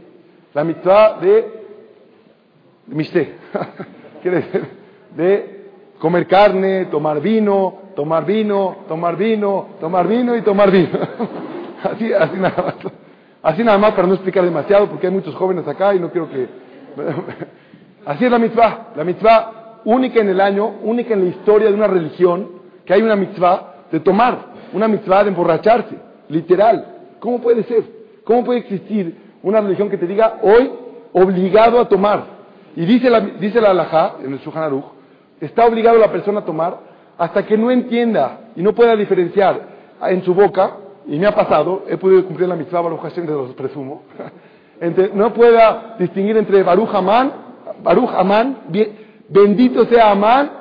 La 0.53 0.63
mitzvah 0.63 1.17
de 1.19 1.45
Mishte. 2.87 3.35
Quiere 4.21 4.37
decir, 4.37 4.65
de 5.13 5.65
comer 5.99 6.25
carne, 6.25 6.85
tomar 6.85 7.19
vino, 7.19 7.81
tomar 7.97 8.25
vino, 8.25 8.77
tomar 8.87 9.17
vino, 9.17 9.67
tomar 9.81 10.07
vino 10.07 10.37
y 10.37 10.41
tomar 10.41 10.71
vino. 10.71 10.87
así, 11.83 12.13
así 12.13 12.37
nada 12.37 12.63
más. 12.63 12.75
Así 13.43 13.63
nada 13.63 13.77
más 13.77 13.91
para 13.91 14.07
no 14.07 14.13
explicar 14.13 14.45
demasiado 14.45 14.87
porque 14.87 15.07
hay 15.07 15.13
muchos 15.13 15.35
jóvenes 15.35 15.67
acá 15.67 15.93
y 15.93 15.99
no 15.99 16.09
quiero 16.09 16.29
que... 16.29 16.47
así 18.05 18.23
es 18.23 18.31
la 18.31 18.39
mitzvah. 18.39 18.93
La 18.95 19.03
mitzvah 19.03 19.81
única 19.83 20.21
en 20.21 20.29
el 20.29 20.39
año, 20.39 20.75
única 20.83 21.13
en 21.13 21.25
la 21.25 21.29
historia 21.29 21.67
de 21.67 21.73
una 21.73 21.87
religión, 21.87 22.47
que 22.85 22.93
hay 22.93 23.01
una 23.01 23.17
mitzvah 23.17 23.87
de 23.91 23.99
tomar, 23.99 24.37
una 24.71 24.87
mitzvah 24.87 25.23
de 25.23 25.29
emborracharse, 25.29 25.97
literal. 26.29 26.85
¿Cómo 27.19 27.41
puede 27.41 27.63
ser? 27.63 28.00
¿Cómo 28.31 28.45
puede 28.45 28.59
existir 28.59 29.13
una 29.43 29.59
religión 29.59 29.89
que 29.89 29.97
te 29.97 30.07
diga 30.07 30.37
hoy 30.41 30.71
obligado 31.11 31.81
a 31.81 31.89
tomar? 31.89 32.23
Y 32.77 32.85
dice 32.85 33.09
la, 33.09 33.19
dice 33.19 33.59
la 33.59 33.71
halajá, 33.71 34.13
en 34.23 34.31
el 34.31 34.39
Shulchan 34.39 34.63
Aruch, 34.63 34.85
está 35.41 35.65
obligado 35.65 35.97
la 35.97 36.09
persona 36.09 36.39
a 36.39 36.45
tomar 36.45 36.77
hasta 37.17 37.45
que 37.45 37.57
no 37.57 37.69
entienda 37.69 38.51
y 38.55 38.61
no 38.61 38.71
pueda 38.71 38.95
diferenciar 38.95 39.59
en 40.03 40.23
su 40.23 40.33
boca, 40.33 40.77
y 41.07 41.19
me 41.19 41.27
ha 41.27 41.35
pasado, 41.35 41.83
he 41.89 41.97
podido 41.97 42.25
cumplir 42.25 42.47
la 42.47 42.55
mitzvah 42.55 42.79
Baruch 42.79 43.01
Hashem 43.01 43.25
de 43.25 43.33
los 43.33 43.53
presumo, 43.53 44.03
no 45.13 45.33
pueda 45.33 45.97
distinguir 45.99 46.37
entre 46.37 46.63
Baruch 46.63 46.95
Amán, 46.95 47.33
Baruch 47.83 48.11
Amán, 48.15 48.59
bendito 49.27 49.83
sea 49.87 50.11
Amán 50.11 50.51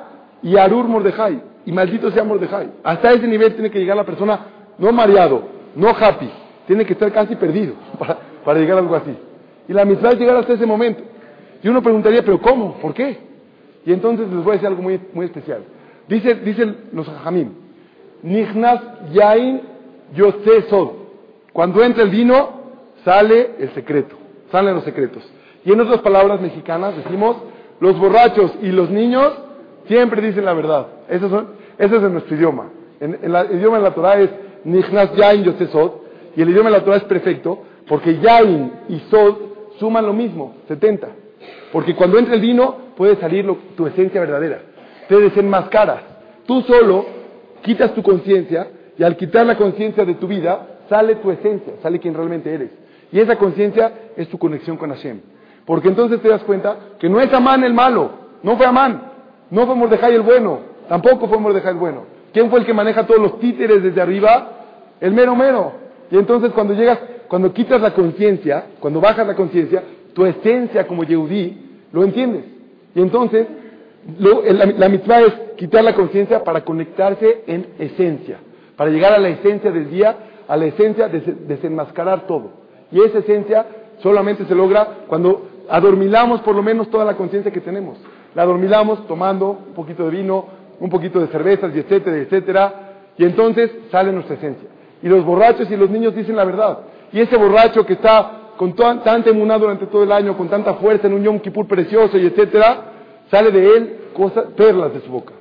y 0.43 0.57
Arur 0.57 0.89
Mordejai, 0.89 1.41
y 1.65 1.71
maldito 1.71 2.11
sea 2.11 2.25
Mordejai. 2.25 2.69
Hasta 2.83 3.13
ese 3.13 3.27
nivel 3.27 3.53
tiene 3.53 3.71
que 3.71 3.79
llegar 3.79 3.95
la 3.95 4.03
persona 4.03 4.39
no 4.77 4.91
mareado, 4.91 5.43
no 5.73 5.87
happy, 5.87 6.29
tiene 6.67 6.85
que 6.85 6.93
estar 6.93 7.11
casi 7.11 7.35
perdido 7.35 7.73
para, 8.45 8.59
llegar 8.59 8.77
a 8.77 8.81
algo 8.81 8.95
así. 8.95 9.15
Y 9.67 9.73
la 9.73 9.85
mitzvah 9.85 10.11
es 10.11 10.19
llegar 10.19 10.37
hasta 10.37 10.53
ese 10.53 10.65
momento. 10.65 11.03
Y 11.63 11.67
uno 11.67 11.81
preguntaría, 11.81 12.23
¿pero 12.23 12.41
cómo? 12.41 12.75
¿Por 12.75 12.93
qué? 12.93 13.17
Y 13.85 13.93
entonces 13.93 14.27
les 14.27 14.43
voy 14.43 14.51
a 14.51 14.53
decir 14.53 14.67
algo 14.67 14.81
muy, 14.81 14.99
muy 15.13 15.25
especial. 15.25 15.63
Dice, 16.07 16.35
dicen 16.35 16.89
los 16.93 17.07
hajamim, 17.07 17.49
Nihnas 18.23 18.81
Yain 19.13 19.61
Yotze 20.15 20.63
Sod. 20.69 20.89
Cuando 21.53 21.83
entra 21.83 22.03
el 22.03 22.09
vino, 22.09 22.61
sale 23.03 23.51
el 23.59 23.73
secreto, 23.73 24.15
salen 24.51 24.75
los 24.75 24.83
secretos. 24.83 25.23
Y 25.65 25.71
en 25.71 25.79
otras 25.79 26.01
palabras 26.01 26.41
mexicanas 26.41 26.95
decimos, 26.95 27.37
los 27.79 27.97
borrachos 27.99 28.51
y 28.61 28.71
los 28.71 28.89
niños 28.89 29.33
siempre 29.87 30.21
dicen 30.21 30.45
la 30.45 30.53
verdad. 30.53 30.87
Eso, 31.09 31.29
son, 31.29 31.47
es 31.77 31.91
en 31.91 32.13
nuestro 32.13 32.35
idioma. 32.35 32.69
En, 32.99 33.19
el 33.21 33.57
idioma 33.57 33.77
de 33.77 33.83
la 33.83 33.93
Torah 33.93 34.19
es 34.19 34.29
Nihnas 34.63 35.15
Yain 35.15 35.43
Yotze 35.43 35.67
Sod. 35.67 35.91
Y 36.35 36.41
el 36.41 36.49
idioma 36.49 36.69
de 36.69 36.77
la 36.77 36.83
Torah 36.83 36.97
es 36.97 37.03
perfecto 37.03 37.63
porque 37.87 38.19
Yain 38.19 38.71
y 38.89 38.99
Sod 39.09 39.35
suman 39.79 40.05
lo 40.05 40.13
mismo, 40.13 40.55
70. 40.67 41.07
Porque 41.71 41.95
cuando 41.95 42.17
entra 42.17 42.35
el 42.35 42.41
vino 42.41 42.75
puede 42.95 43.15
salir 43.17 43.45
tu 43.75 43.87
esencia 43.87 44.21
verdadera. 44.21 44.59
Te 45.07 45.19
desenmascaras. 45.19 46.01
Tú 46.45 46.61
solo 46.61 47.05
quitas 47.61 47.93
tu 47.93 48.03
conciencia 48.03 48.67
y 48.97 49.03
al 49.03 49.17
quitar 49.17 49.45
la 49.45 49.57
conciencia 49.57 50.05
de 50.05 50.15
tu 50.15 50.27
vida 50.27 50.79
sale 50.89 51.15
tu 51.15 51.31
esencia, 51.31 51.73
sale 51.81 51.99
quien 51.99 52.13
realmente 52.13 52.53
eres. 52.53 52.69
Y 53.11 53.19
esa 53.19 53.35
conciencia 53.37 53.91
es 54.15 54.27
tu 54.29 54.37
conexión 54.37 54.77
con 54.77 54.89
Hashem. 54.89 55.21
Porque 55.65 55.87
entonces 55.87 56.21
te 56.21 56.29
das 56.29 56.43
cuenta 56.43 56.77
que 56.99 57.09
no 57.09 57.19
es 57.19 57.31
Amán 57.33 57.63
el 57.63 57.73
malo, 57.73 58.11
no 58.43 58.57
fue 58.57 58.65
Amán, 58.65 59.01
no 59.49 59.65
fue 59.65 59.75
Mordejai 59.75 60.15
el 60.15 60.21
bueno, 60.21 60.59
tampoco 60.87 61.27
fue 61.27 61.37
Mordejai 61.39 61.73
el 61.73 61.77
bueno. 61.79 62.03
¿Quién 62.33 62.49
fue 62.49 62.59
el 62.59 62.65
que 62.65 62.73
maneja 62.73 63.05
todos 63.05 63.21
los 63.21 63.39
títeres 63.39 63.83
desde 63.83 64.01
arriba? 64.01 64.49
El 64.99 65.13
mero 65.13 65.35
mero. 65.35 65.80
Y 66.11 66.17
entonces 66.17 66.51
cuando 66.51 66.73
llegas, 66.73 66.99
cuando 67.27 67.53
quitas 67.53 67.81
la 67.81 67.93
conciencia, 67.93 68.65
cuando 68.79 68.99
bajas 68.99 69.25
la 69.25 69.35
conciencia, 69.35 69.83
tu 70.13 70.25
esencia 70.25 70.85
como 70.85 71.03
Yehudí, 71.03 71.57
lo 71.93 72.03
entiendes. 72.03 72.43
Y 72.93 73.01
entonces 73.01 73.47
la, 74.19 74.65
la 74.65 74.89
mitzvah 74.89 75.21
es 75.21 75.33
quitar 75.55 75.83
la 75.83 75.95
conciencia 75.95 76.43
para 76.43 76.65
conectarse 76.65 77.43
en 77.47 77.67
esencia, 77.79 78.39
para 78.75 78.89
llegar 78.89 79.13
a 79.13 79.19
la 79.19 79.29
esencia 79.29 79.71
del 79.71 79.89
día, 79.89 80.17
a 80.47 80.57
la 80.57 80.65
esencia 80.65 81.07
de 81.07 81.21
desenmascarar 81.47 82.27
todo. 82.27 82.51
Y 82.91 83.01
esa 83.01 83.19
esencia 83.19 83.65
solamente 84.01 84.45
se 84.45 84.55
logra 84.55 85.05
cuando 85.07 85.47
adormilamos 85.69 86.41
por 86.41 86.55
lo 86.55 86.61
menos 86.61 86.89
toda 86.89 87.05
la 87.05 87.15
conciencia 87.15 87.51
que 87.51 87.61
tenemos. 87.61 87.97
La 88.35 88.43
adormilamos 88.43 89.07
tomando 89.07 89.51
un 89.51 89.73
poquito 89.73 90.05
de 90.05 90.11
vino, 90.11 90.45
un 90.79 90.89
poquito 90.89 91.19
de 91.19 91.27
cervezas, 91.27 91.73
y 91.75 91.79
etcétera, 91.79 92.17
etcétera, 92.17 92.73
y 93.17 93.23
entonces 93.23 93.71
sale 93.91 94.11
nuestra 94.11 94.35
esencia. 94.35 94.67
Y 95.03 95.07
los 95.07 95.25
borrachos 95.25 95.69
y 95.69 95.75
los 95.75 95.89
niños 95.89 96.15
dicen 96.15 96.35
la 96.35 96.45
verdad. 96.45 96.79
Y 97.11 97.19
ese 97.19 97.35
borracho 97.37 97.85
que 97.85 97.93
está 97.93 98.53
con 98.57 98.73
tanta 98.73 99.29
emuná 99.29 99.57
durante 99.57 99.87
todo 99.87 100.03
el 100.03 100.11
año, 100.11 100.37
con 100.37 100.47
tanta 100.47 100.75
fuerza 100.75 101.07
en 101.07 101.13
un 101.13 101.23
Yom 101.23 101.39
Kippur 101.39 101.67
precioso 101.67 102.17
y 102.17 102.27
etcétera, 102.27 102.91
sale 103.29 103.51
de 103.51 103.75
él 103.75 103.97
cosas, 104.13 104.45
perlas 104.55 104.93
de 104.93 105.01
su 105.01 105.11
boca. 105.11 105.33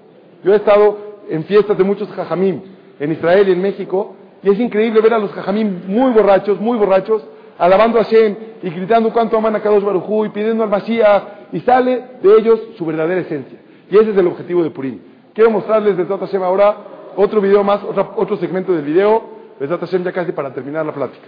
Yo 0.42 0.52
he 0.54 0.56
estado 0.56 0.96
en 1.28 1.44
fiestas 1.44 1.76
de 1.76 1.84
muchos 1.84 2.08
jajamim 2.08 2.62
en 2.98 3.12
Israel 3.12 3.48
y 3.48 3.52
en 3.52 3.60
México, 3.60 4.14
y 4.42 4.50
es 4.50 4.58
increíble 4.58 5.00
ver 5.00 5.14
a 5.14 5.18
los 5.18 5.30
jajamim 5.32 5.82
muy 5.86 6.12
borrachos, 6.12 6.58
muy 6.60 6.78
borrachos, 6.78 7.22
alabando 7.58 7.98
a 7.98 8.04
Hashem 8.04 8.36
y 8.62 8.70
gritando 8.70 9.12
cuánto 9.12 9.36
aman 9.36 9.54
a 9.54 9.60
Kadosh 9.60 9.84
Barujú 9.84 10.24
y 10.24 10.28
pidiendo 10.30 10.64
al 10.64 10.70
Mashiach, 10.70 11.22
y 11.52 11.60
sale 11.60 12.04
de 12.22 12.38
ellos 12.38 12.58
su 12.78 12.86
verdadera 12.86 13.20
esencia. 13.20 13.58
Y 13.90 13.96
ese 13.96 14.12
es 14.12 14.16
el 14.16 14.26
objetivo 14.28 14.62
de 14.62 14.70
Purim. 14.70 14.98
Quiero 15.34 15.50
mostrarles 15.50 15.96
de 15.96 16.04
Tata 16.04 16.26
Hashem 16.26 16.42
ahora 16.42 16.76
otro 17.16 17.40
video 17.40 17.62
más, 17.62 17.80
otro 18.16 18.36
segmento 18.38 18.72
del 18.72 18.84
video, 18.84 19.39
de 19.60 19.68
Tata 19.68 19.86
Hashem 19.86 20.02
ya 20.02 20.12
casi 20.12 20.32
para 20.32 20.52
terminar 20.54 20.86
la 20.86 20.92
plática. 20.92 21.26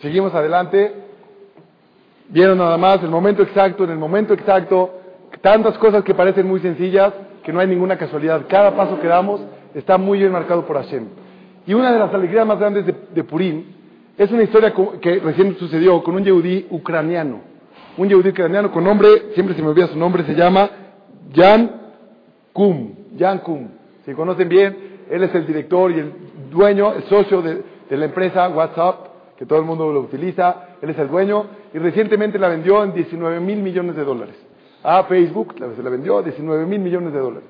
Seguimos 0.00 0.34
adelante. 0.34 0.94
Vieron 2.30 2.58
nada 2.58 2.76
más 2.78 3.02
el 3.02 3.10
momento 3.10 3.42
exacto, 3.42 3.84
en 3.84 3.90
el 3.90 3.98
momento 3.98 4.34
exacto, 4.34 4.94
tantas 5.42 5.78
cosas 5.78 6.02
que 6.02 6.12
parecen 6.12 6.46
muy 6.46 6.58
sencillas, 6.58 7.12
que 7.44 7.52
no 7.52 7.60
hay 7.60 7.68
ninguna 7.68 7.96
casualidad. 7.96 8.46
Cada 8.48 8.74
paso 8.74 8.98
que 8.98 9.06
damos 9.06 9.42
está 9.74 9.96
muy 9.96 10.18
bien 10.18 10.32
marcado 10.32 10.66
por 10.66 10.76
Hashem. 10.76 11.06
Y 11.66 11.74
una 11.74 11.92
de 11.92 11.98
las 11.98 12.12
alegrías 12.12 12.46
más 12.46 12.58
grandes 12.58 12.84
de, 12.86 13.24
Purim 13.24 13.64
es 14.16 14.30
una 14.32 14.42
historia 14.42 14.72
que 15.00 15.20
recién 15.20 15.56
sucedió 15.56 16.02
con 16.02 16.16
un 16.16 16.24
yehudí 16.24 16.66
ucraniano. 16.70 17.40
Un 17.96 18.08
yehudí 18.08 18.30
ucraniano 18.30 18.72
con 18.72 18.82
nombre, 18.82 19.32
siempre 19.34 19.54
se 19.54 19.62
me 19.62 19.68
olvida 19.68 19.86
su 19.86 19.98
nombre, 19.98 20.24
se 20.24 20.34
llama 20.34 20.68
Jan 21.32 21.70
Kum. 22.52 22.94
Jan 23.18 23.38
Kum. 23.40 23.75
Si 24.06 24.14
conocen 24.14 24.48
bien, 24.48 24.76
él 25.10 25.22
es 25.22 25.34
el 25.34 25.46
director 25.46 25.90
y 25.90 25.98
el 25.98 26.12
dueño, 26.50 26.94
el 26.94 27.02
socio 27.04 27.42
de 27.42 27.62
la 27.90 28.04
empresa 28.06 28.48
WhatsApp 28.48 29.16
que 29.36 29.46
todo 29.46 29.58
el 29.58 29.64
mundo 29.64 29.92
lo 29.92 30.00
utiliza, 30.00 30.76
él 30.80 30.90
es 30.90 30.98
el 30.98 31.08
dueño, 31.08 31.46
y 31.74 31.78
recientemente 31.78 32.38
la 32.38 32.48
vendió 32.48 32.82
en 32.82 32.94
19 32.94 33.40
mil 33.40 33.58
millones 33.58 33.96
de 33.96 34.04
dólares. 34.04 34.34
A 34.82 35.04
Facebook 35.04 35.54
se 35.58 35.82
la 35.82 35.90
vendió 35.90 36.18
a 36.18 36.22
19 36.22 36.64
mil 36.66 36.80
millones 36.80 37.12
de 37.12 37.18
dólares. 37.18 37.48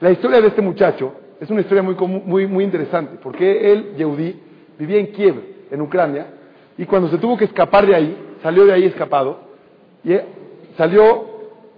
La 0.00 0.10
historia 0.10 0.40
de 0.40 0.48
este 0.48 0.62
muchacho 0.62 1.12
es 1.40 1.50
una 1.50 1.60
historia 1.60 1.82
muy, 1.82 1.94
muy, 1.94 2.46
muy 2.46 2.64
interesante, 2.64 3.18
porque 3.22 3.72
él, 3.72 3.94
Yehudi, 3.96 4.40
vivía 4.78 4.98
en 4.98 5.12
Kiev, 5.12 5.34
en 5.70 5.80
Ucrania, 5.82 6.26
y 6.76 6.86
cuando 6.86 7.08
se 7.08 7.18
tuvo 7.18 7.36
que 7.36 7.44
escapar 7.44 7.86
de 7.86 7.94
ahí, 7.94 8.16
salió 8.42 8.64
de 8.64 8.72
ahí 8.72 8.84
escapado, 8.84 9.40
y 10.04 10.16
salió 10.76 11.26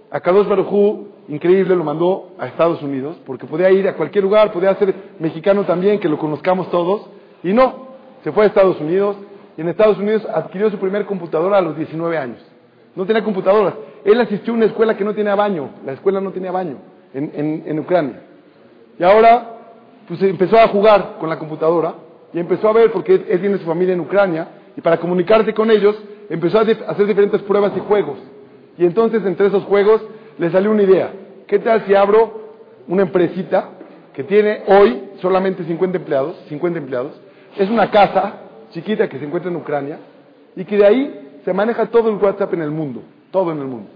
a 0.09 0.19
Kadosh 0.19 0.47
Barujú, 0.47 1.09
increíble, 1.31 1.75
lo 1.75 1.83
mandó 1.85 2.33
a 2.37 2.47
Estados 2.47 2.81
Unidos, 2.83 3.17
porque 3.25 3.45
podía 3.45 3.71
ir 3.71 3.87
a 3.87 3.95
cualquier 3.95 4.25
lugar, 4.25 4.51
podía 4.51 4.75
ser 4.75 4.93
mexicano 5.17 5.63
también, 5.63 5.99
que 5.99 6.09
lo 6.09 6.17
conozcamos 6.17 6.69
todos, 6.69 7.07
y 7.41 7.53
no, 7.53 7.87
se 8.23 8.33
fue 8.33 8.43
a 8.43 8.47
Estados 8.47 8.79
Unidos, 8.81 9.15
y 9.57 9.61
en 9.61 9.69
Estados 9.69 9.97
Unidos 9.97 10.27
adquirió 10.33 10.69
su 10.69 10.77
primer 10.77 11.05
computadora 11.05 11.57
a 11.57 11.61
los 11.61 11.77
19 11.77 12.17
años. 12.17 12.39
No 12.95 13.05
tenía 13.05 13.23
computadoras. 13.23 13.75
Él 14.03 14.19
asistió 14.19 14.51
a 14.51 14.57
una 14.57 14.65
escuela 14.65 14.97
que 14.97 15.05
no 15.05 15.13
tenía 15.13 15.33
baño. 15.35 15.69
La 15.85 15.93
escuela 15.93 16.19
no 16.19 16.31
tenía 16.31 16.51
baño 16.51 16.77
en, 17.13 17.79
Ucrania. 17.79 18.21
Y 18.99 19.03
ahora, 19.03 19.57
pues 20.07 20.21
empezó 20.23 20.57
a 20.57 20.67
jugar 20.67 21.15
con 21.19 21.29
la 21.29 21.39
computadora 21.39 21.95
y 22.33 22.39
empezó 22.39 22.67
a 22.67 22.73
ver, 22.73 22.91
porque 22.91 23.13
él, 23.13 23.39
tiene 23.39 23.57
su 23.57 23.65
familia 23.65 23.93
en 23.93 24.01
Ucrania, 24.01 24.47
y 24.75 24.81
para 24.81 24.97
comunicarse 24.97 25.53
con 25.53 25.71
ellos, 25.71 25.95
empezó 26.29 26.59
a 26.59 26.61
hacer 26.61 27.05
diferentes 27.05 27.41
pruebas 27.43 27.71
y 27.77 27.79
juegos. 27.79 28.17
Y 28.77 28.85
entonces, 28.85 29.25
entre 29.25 29.47
esos 29.47 29.63
juegos, 29.63 30.01
le 30.37 30.49
salió 30.49 30.71
una 30.71 30.83
idea. 30.83 31.11
¿Qué 31.51 31.59
tal 31.59 31.85
si 31.85 31.93
abro 31.93 32.31
una 32.87 33.01
empresita 33.01 33.71
que 34.13 34.23
tiene 34.23 34.61
hoy 34.67 35.09
solamente 35.21 35.65
50 35.65 35.97
empleados, 35.97 36.37
50 36.47 36.79
empleados? 36.79 37.11
Es 37.57 37.69
una 37.69 37.91
casa 37.91 38.35
chiquita 38.71 39.09
que 39.09 39.19
se 39.19 39.25
encuentra 39.25 39.51
en 39.51 39.57
Ucrania 39.57 39.97
y 40.55 40.63
que 40.63 40.77
de 40.77 40.85
ahí 40.85 41.39
se 41.43 41.51
maneja 41.51 41.87
todo 41.87 42.09
el 42.09 42.15
WhatsApp 42.15 42.53
en 42.53 42.61
el 42.61 42.71
mundo, 42.71 43.03
todo 43.31 43.51
en 43.51 43.59
el 43.59 43.65
mundo. 43.65 43.89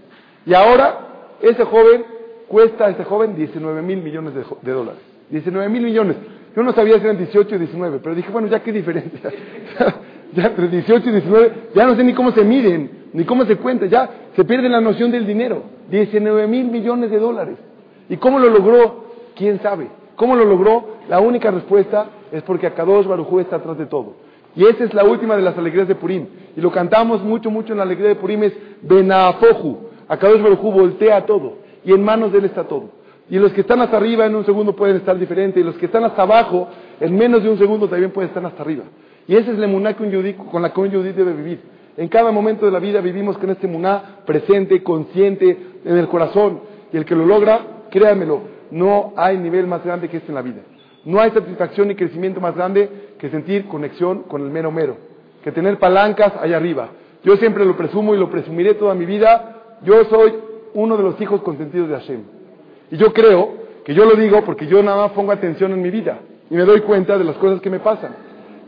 Y 0.44 0.52
ahora 0.52 0.98
ese 1.40 1.64
joven 1.64 2.04
cuesta 2.46 2.88
a 2.88 2.90
ese 2.90 3.04
joven 3.04 3.34
19 3.34 3.80
mil 3.80 4.02
millones 4.02 4.34
de, 4.34 4.72
dólares. 4.72 5.00
19 5.30 5.70
mil 5.70 5.84
millones. 5.84 6.16
Yo 6.54 6.62
no 6.62 6.74
sabía 6.74 6.98
si 6.98 7.04
eran 7.04 7.16
18 7.16 7.54
y 7.54 7.58
19, 7.58 8.00
pero 8.02 8.14
dije, 8.14 8.30
bueno, 8.30 8.48
ya 8.48 8.62
qué 8.62 8.70
diferencia. 8.70 9.32
ya 10.34 10.44
entre 10.44 10.68
18 10.68 11.08
y 11.08 11.12
19, 11.12 11.52
ya 11.74 11.86
no 11.86 11.96
sé 11.96 12.04
ni 12.04 12.12
cómo 12.12 12.32
se 12.32 12.44
miden, 12.44 13.06
ni 13.14 13.24
cómo 13.24 13.46
se 13.46 13.56
cuenta, 13.56 13.86
ya 13.86 14.10
se 14.36 14.44
pierde 14.44 14.68
la 14.68 14.82
noción 14.82 15.10
del 15.10 15.26
dinero. 15.26 15.75
19 15.90 16.46
mil 16.46 16.66
millones 16.66 17.10
de 17.10 17.18
dólares. 17.18 17.56
¿Y 18.08 18.16
cómo 18.16 18.38
lo 18.38 18.50
logró? 18.50 19.04
¿Quién 19.34 19.60
sabe? 19.60 19.88
¿Cómo 20.16 20.34
lo 20.34 20.44
logró? 20.44 20.96
La 21.08 21.20
única 21.20 21.50
respuesta 21.50 22.06
es 22.32 22.42
porque 22.42 22.66
Akadosh 22.66 23.06
Barujú 23.06 23.40
está 23.40 23.56
atrás 23.56 23.78
de 23.78 23.86
todo. 23.86 24.14
Y 24.54 24.64
esa 24.64 24.84
es 24.84 24.94
la 24.94 25.04
última 25.04 25.36
de 25.36 25.42
las 25.42 25.56
alegrías 25.58 25.86
de 25.86 25.94
Purim. 25.94 26.26
Y 26.56 26.60
lo 26.60 26.72
cantamos 26.72 27.22
mucho, 27.22 27.50
mucho 27.50 27.72
en 27.72 27.78
la 27.78 27.84
alegría 27.84 28.08
de 28.08 28.14
Purim 28.16 28.44
es 28.44 28.52
Benafoju. 28.82 29.78
Akadosh 30.08 30.42
Baruj 30.42 30.60
voltea 30.60 31.26
todo. 31.26 31.58
Y 31.84 31.92
en 31.92 32.02
manos 32.02 32.32
de 32.32 32.38
Él 32.38 32.46
está 32.46 32.64
todo. 32.64 32.88
Y 33.28 33.38
los 33.38 33.52
que 33.52 33.60
están 33.60 33.80
hasta 33.82 33.96
arriba 33.96 34.24
en 34.24 34.34
un 34.34 34.46
segundo 34.46 34.74
pueden 34.74 34.96
estar 34.96 35.18
diferentes. 35.18 35.60
Y 35.60 35.64
los 35.64 35.76
que 35.76 35.86
están 35.86 36.04
hasta 36.04 36.22
abajo 36.22 36.68
en 37.00 37.14
menos 37.14 37.42
de 37.42 37.50
un 37.50 37.58
segundo 37.58 37.88
también 37.88 38.12
pueden 38.12 38.28
estar 38.28 38.44
hasta 38.46 38.62
arriba. 38.62 38.84
Y 39.28 39.36
esa 39.36 39.50
es 39.50 39.58
la 39.58 39.66
emuná 39.66 39.94
con 39.94 40.62
la 40.62 40.72
que 40.72 40.80
un 40.80 40.90
yudí 40.90 41.12
debe 41.12 41.32
vivir. 41.34 41.60
En 41.96 42.08
cada 42.08 42.30
momento 42.30 42.66
de 42.66 42.72
la 42.72 42.78
vida 42.78 43.00
vivimos 43.00 43.38
con 43.38 43.50
este 43.50 43.66
emuná 43.66 44.20
presente, 44.26 44.82
consciente, 44.82 45.56
en 45.86 45.96
el 45.96 46.08
corazón. 46.08 46.60
Y 46.92 46.96
el 46.96 47.04
que 47.04 47.14
lo 47.14 47.24
logra, 47.24 47.60
créanmelo, 47.90 48.42
no 48.70 49.14
hay 49.16 49.38
nivel 49.38 49.66
más 49.66 49.84
grande 49.84 50.08
que 50.08 50.18
este 50.18 50.30
en 50.30 50.34
la 50.34 50.42
vida. 50.42 50.62
No 51.04 51.20
hay 51.20 51.30
satisfacción 51.30 51.88
ni 51.88 51.94
crecimiento 51.94 52.40
más 52.40 52.54
grande 52.54 52.90
que 53.18 53.30
sentir 53.30 53.66
conexión 53.66 54.24
con 54.24 54.42
el 54.42 54.50
mero 54.50 54.72
mero, 54.72 54.96
que 55.42 55.52
tener 55.52 55.78
palancas 55.78 56.32
allá 56.40 56.56
arriba. 56.56 56.88
Yo 57.24 57.36
siempre 57.36 57.64
lo 57.64 57.76
presumo 57.76 58.14
y 58.14 58.18
lo 58.18 58.30
presumiré 58.30 58.74
toda 58.74 58.94
mi 58.94 59.06
vida. 59.06 59.78
Yo 59.82 60.04
soy 60.04 60.34
uno 60.74 60.96
de 60.96 61.02
los 61.02 61.20
hijos 61.20 61.42
consentidos 61.42 61.88
de 61.88 61.94
Hashem. 61.94 62.22
Y 62.90 62.96
yo 62.96 63.12
creo 63.12 63.66
que 63.84 63.94
yo 63.94 64.04
lo 64.04 64.16
digo 64.16 64.44
porque 64.44 64.66
yo 64.66 64.82
nada 64.82 65.04
más 65.04 65.12
pongo 65.12 65.32
atención 65.32 65.72
en 65.72 65.80
mi 65.80 65.90
vida 65.90 66.18
y 66.50 66.54
me 66.54 66.64
doy 66.64 66.80
cuenta 66.80 67.16
de 67.16 67.24
las 67.24 67.36
cosas 67.36 67.60
que 67.60 67.70
me 67.70 67.78
pasan. 67.78 68.14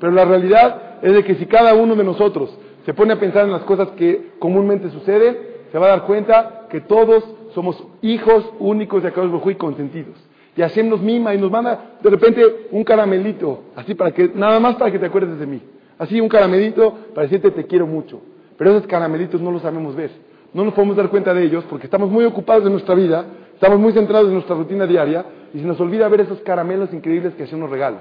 Pero 0.00 0.12
la 0.12 0.24
realidad 0.24 0.98
es 1.02 1.12
de 1.12 1.24
que 1.24 1.34
si 1.36 1.46
cada 1.46 1.74
uno 1.74 1.94
de 1.96 2.04
nosotros 2.04 2.56
se 2.84 2.94
pone 2.94 3.12
a 3.12 3.20
pensar 3.20 3.44
en 3.44 3.52
las 3.52 3.62
cosas 3.62 3.88
que 3.90 4.30
comúnmente 4.38 4.90
suceden, 4.90 5.36
se 5.70 5.78
va 5.78 5.86
a 5.86 5.90
dar 5.90 6.02
cuenta 6.04 6.57
que 6.68 6.80
todos 6.80 7.24
somos 7.54 7.82
hijos 8.02 8.44
únicos 8.58 9.02
de 9.02 9.08
Akadosh 9.08 9.30
Baruj 9.30 9.50
y 9.50 9.54
consentidos 9.56 10.28
y 10.58 10.60
Hashem 10.60 10.88
nos 10.88 11.00
mima 11.00 11.32
y 11.32 11.38
nos 11.38 11.52
manda 11.52 11.98
de 12.02 12.10
repente 12.10 12.42
un 12.72 12.82
caramelito, 12.82 13.62
así 13.76 13.94
para 13.94 14.10
que, 14.10 14.32
nada 14.34 14.58
más 14.58 14.74
para 14.74 14.90
que 14.90 14.98
te 14.98 15.06
acuerdes 15.06 15.38
de 15.38 15.46
mí. 15.46 15.62
Así 15.96 16.20
un 16.20 16.28
caramelito 16.28 16.98
para 17.14 17.28
decirte 17.28 17.52
te 17.52 17.64
quiero 17.64 17.86
mucho. 17.86 18.20
Pero 18.56 18.72
esos 18.72 18.88
caramelitos 18.88 19.40
no 19.40 19.52
los 19.52 19.62
sabemos 19.62 19.94
ver. 19.94 20.10
No 20.52 20.64
nos 20.64 20.74
podemos 20.74 20.96
dar 20.96 21.10
cuenta 21.10 21.32
de 21.32 21.44
ellos 21.44 21.64
porque 21.70 21.86
estamos 21.86 22.10
muy 22.10 22.24
ocupados 22.24 22.64
de 22.64 22.70
nuestra 22.70 22.96
vida, 22.96 23.24
estamos 23.54 23.78
muy 23.78 23.92
centrados 23.92 24.26
en 24.26 24.34
nuestra 24.34 24.56
rutina 24.56 24.84
diaria 24.84 25.26
y 25.54 25.60
se 25.60 25.64
nos 25.64 25.78
olvida 25.78 26.08
ver 26.08 26.22
esos 26.22 26.40
caramelos 26.40 26.92
increíbles 26.92 27.34
que 27.34 27.44
Hashem 27.44 27.60
nos 27.60 27.70
regala. 27.70 27.98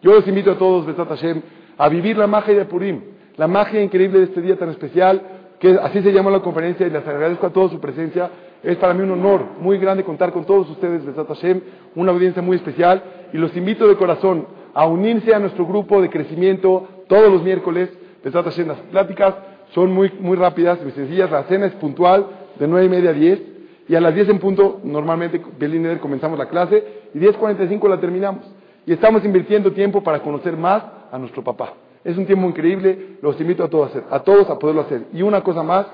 Yo 0.00 0.14
los 0.14 0.26
invito 0.26 0.52
a 0.52 0.56
todos, 0.56 0.86
Besat 0.86 1.06
Hashem, 1.06 1.42
a 1.76 1.88
vivir 1.90 2.16
la 2.16 2.26
magia 2.26 2.54
de 2.54 2.64
Purim, 2.64 3.02
la 3.36 3.46
magia 3.46 3.82
increíble 3.82 4.20
de 4.20 4.24
este 4.24 4.40
día 4.40 4.56
tan 4.56 4.70
especial, 4.70 5.20
que 5.60 5.78
así 5.80 6.02
se 6.02 6.12
llama 6.12 6.30
la 6.30 6.40
conferencia 6.40 6.86
y 6.86 6.90
les 6.90 7.06
agradezco 7.06 7.46
a 7.46 7.50
todos 7.50 7.70
su 7.70 7.80
presencia 7.80 8.30
es 8.62 8.76
para 8.76 8.94
mí 8.94 9.02
un 9.02 9.10
honor 9.10 9.44
muy 9.60 9.78
grande 9.78 10.04
contar 10.04 10.32
con 10.32 10.44
todos 10.44 10.68
ustedes, 10.70 11.04
Besat 11.04 11.28
Hashem, 11.28 11.60
una 11.94 12.12
audiencia 12.12 12.42
muy 12.42 12.56
especial, 12.56 13.02
y 13.32 13.38
los 13.38 13.56
invito 13.56 13.86
de 13.86 13.96
corazón 13.96 14.46
a 14.74 14.86
unirse 14.86 15.34
a 15.34 15.38
nuestro 15.38 15.66
grupo 15.66 16.00
de 16.00 16.10
crecimiento 16.10 16.88
todos 17.08 17.30
los 17.30 17.42
miércoles. 17.42 17.90
Besat 18.24 18.44
Hashem, 18.44 18.68
las 18.68 18.78
pláticas 18.90 19.34
son 19.74 19.92
muy, 19.92 20.12
muy 20.20 20.36
rápidas, 20.36 20.82
muy 20.82 20.92
sencillas, 20.92 21.30
la 21.30 21.44
cena 21.44 21.66
es 21.66 21.74
puntual, 21.74 22.26
de 22.58 22.66
nueve 22.66 22.86
y 22.86 22.88
media 22.88 23.10
a 23.10 23.14
10, 23.14 23.42
y 23.88 23.94
a 23.94 24.00
las 24.00 24.14
10 24.14 24.28
en 24.28 24.38
punto, 24.38 24.80
normalmente, 24.84 25.40
Belín 25.58 25.98
comenzamos 25.98 26.38
la 26.38 26.48
clase, 26.48 26.84
y 27.12 27.18
10.45 27.18 27.88
la 27.88 27.98
terminamos. 27.98 28.44
Y 28.86 28.92
estamos 28.92 29.24
invirtiendo 29.24 29.72
tiempo 29.72 30.02
para 30.02 30.20
conocer 30.20 30.56
más 30.56 30.82
a 31.10 31.18
nuestro 31.18 31.42
papá. 31.42 31.74
Es 32.04 32.16
un 32.16 32.26
tiempo 32.26 32.46
increíble, 32.46 33.18
los 33.20 33.40
invito 33.40 33.64
a 33.64 33.68
todos 33.68 33.92
a, 33.94 34.16
a 34.16 34.20
todos 34.20 34.48
a 34.48 34.58
poderlo 34.58 34.82
hacer. 34.82 35.06
Y 35.12 35.22
una 35.22 35.42
cosa 35.42 35.62
más, 35.62 35.86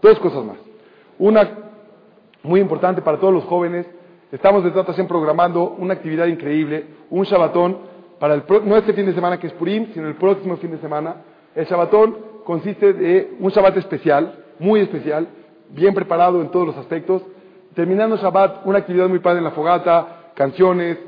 dos 0.00 0.18
cosas 0.18 0.44
más. 0.44 0.56
Una 1.18 1.48
muy 2.42 2.60
importante 2.60 3.02
para 3.02 3.18
todos 3.18 3.32
los 3.32 3.44
jóvenes. 3.44 3.86
Estamos 4.30 4.64
de 4.64 4.70
tratación 4.70 5.06
programando 5.06 5.76
una 5.78 5.94
actividad 5.94 6.26
increíble, 6.26 6.86
un 7.10 7.24
Shabbatón, 7.24 7.78
para 8.18 8.34
el 8.34 8.44
no 8.64 8.76
este 8.76 8.92
fin 8.92 9.06
de 9.06 9.14
semana 9.14 9.38
que 9.38 9.48
es 9.48 9.52
Purim, 9.52 9.88
sino 9.92 10.08
el 10.08 10.14
próximo 10.14 10.56
fin 10.56 10.70
de 10.70 10.78
semana. 10.78 11.16
El 11.54 11.66
Shabbatón 11.66 12.16
consiste 12.44 12.92
de 12.92 13.34
un 13.40 13.50
Shabbat 13.50 13.76
especial, 13.76 14.44
muy 14.58 14.80
especial, 14.80 15.28
bien 15.70 15.94
preparado 15.94 16.40
en 16.40 16.50
todos 16.50 16.66
los 16.66 16.76
aspectos. 16.76 17.22
Terminando 17.74 18.16
Shabbat, 18.16 18.66
una 18.66 18.78
actividad 18.78 19.08
muy 19.08 19.18
padre 19.18 19.38
en 19.38 19.44
la 19.44 19.50
fogata, 19.50 20.30
canciones, 20.34 20.98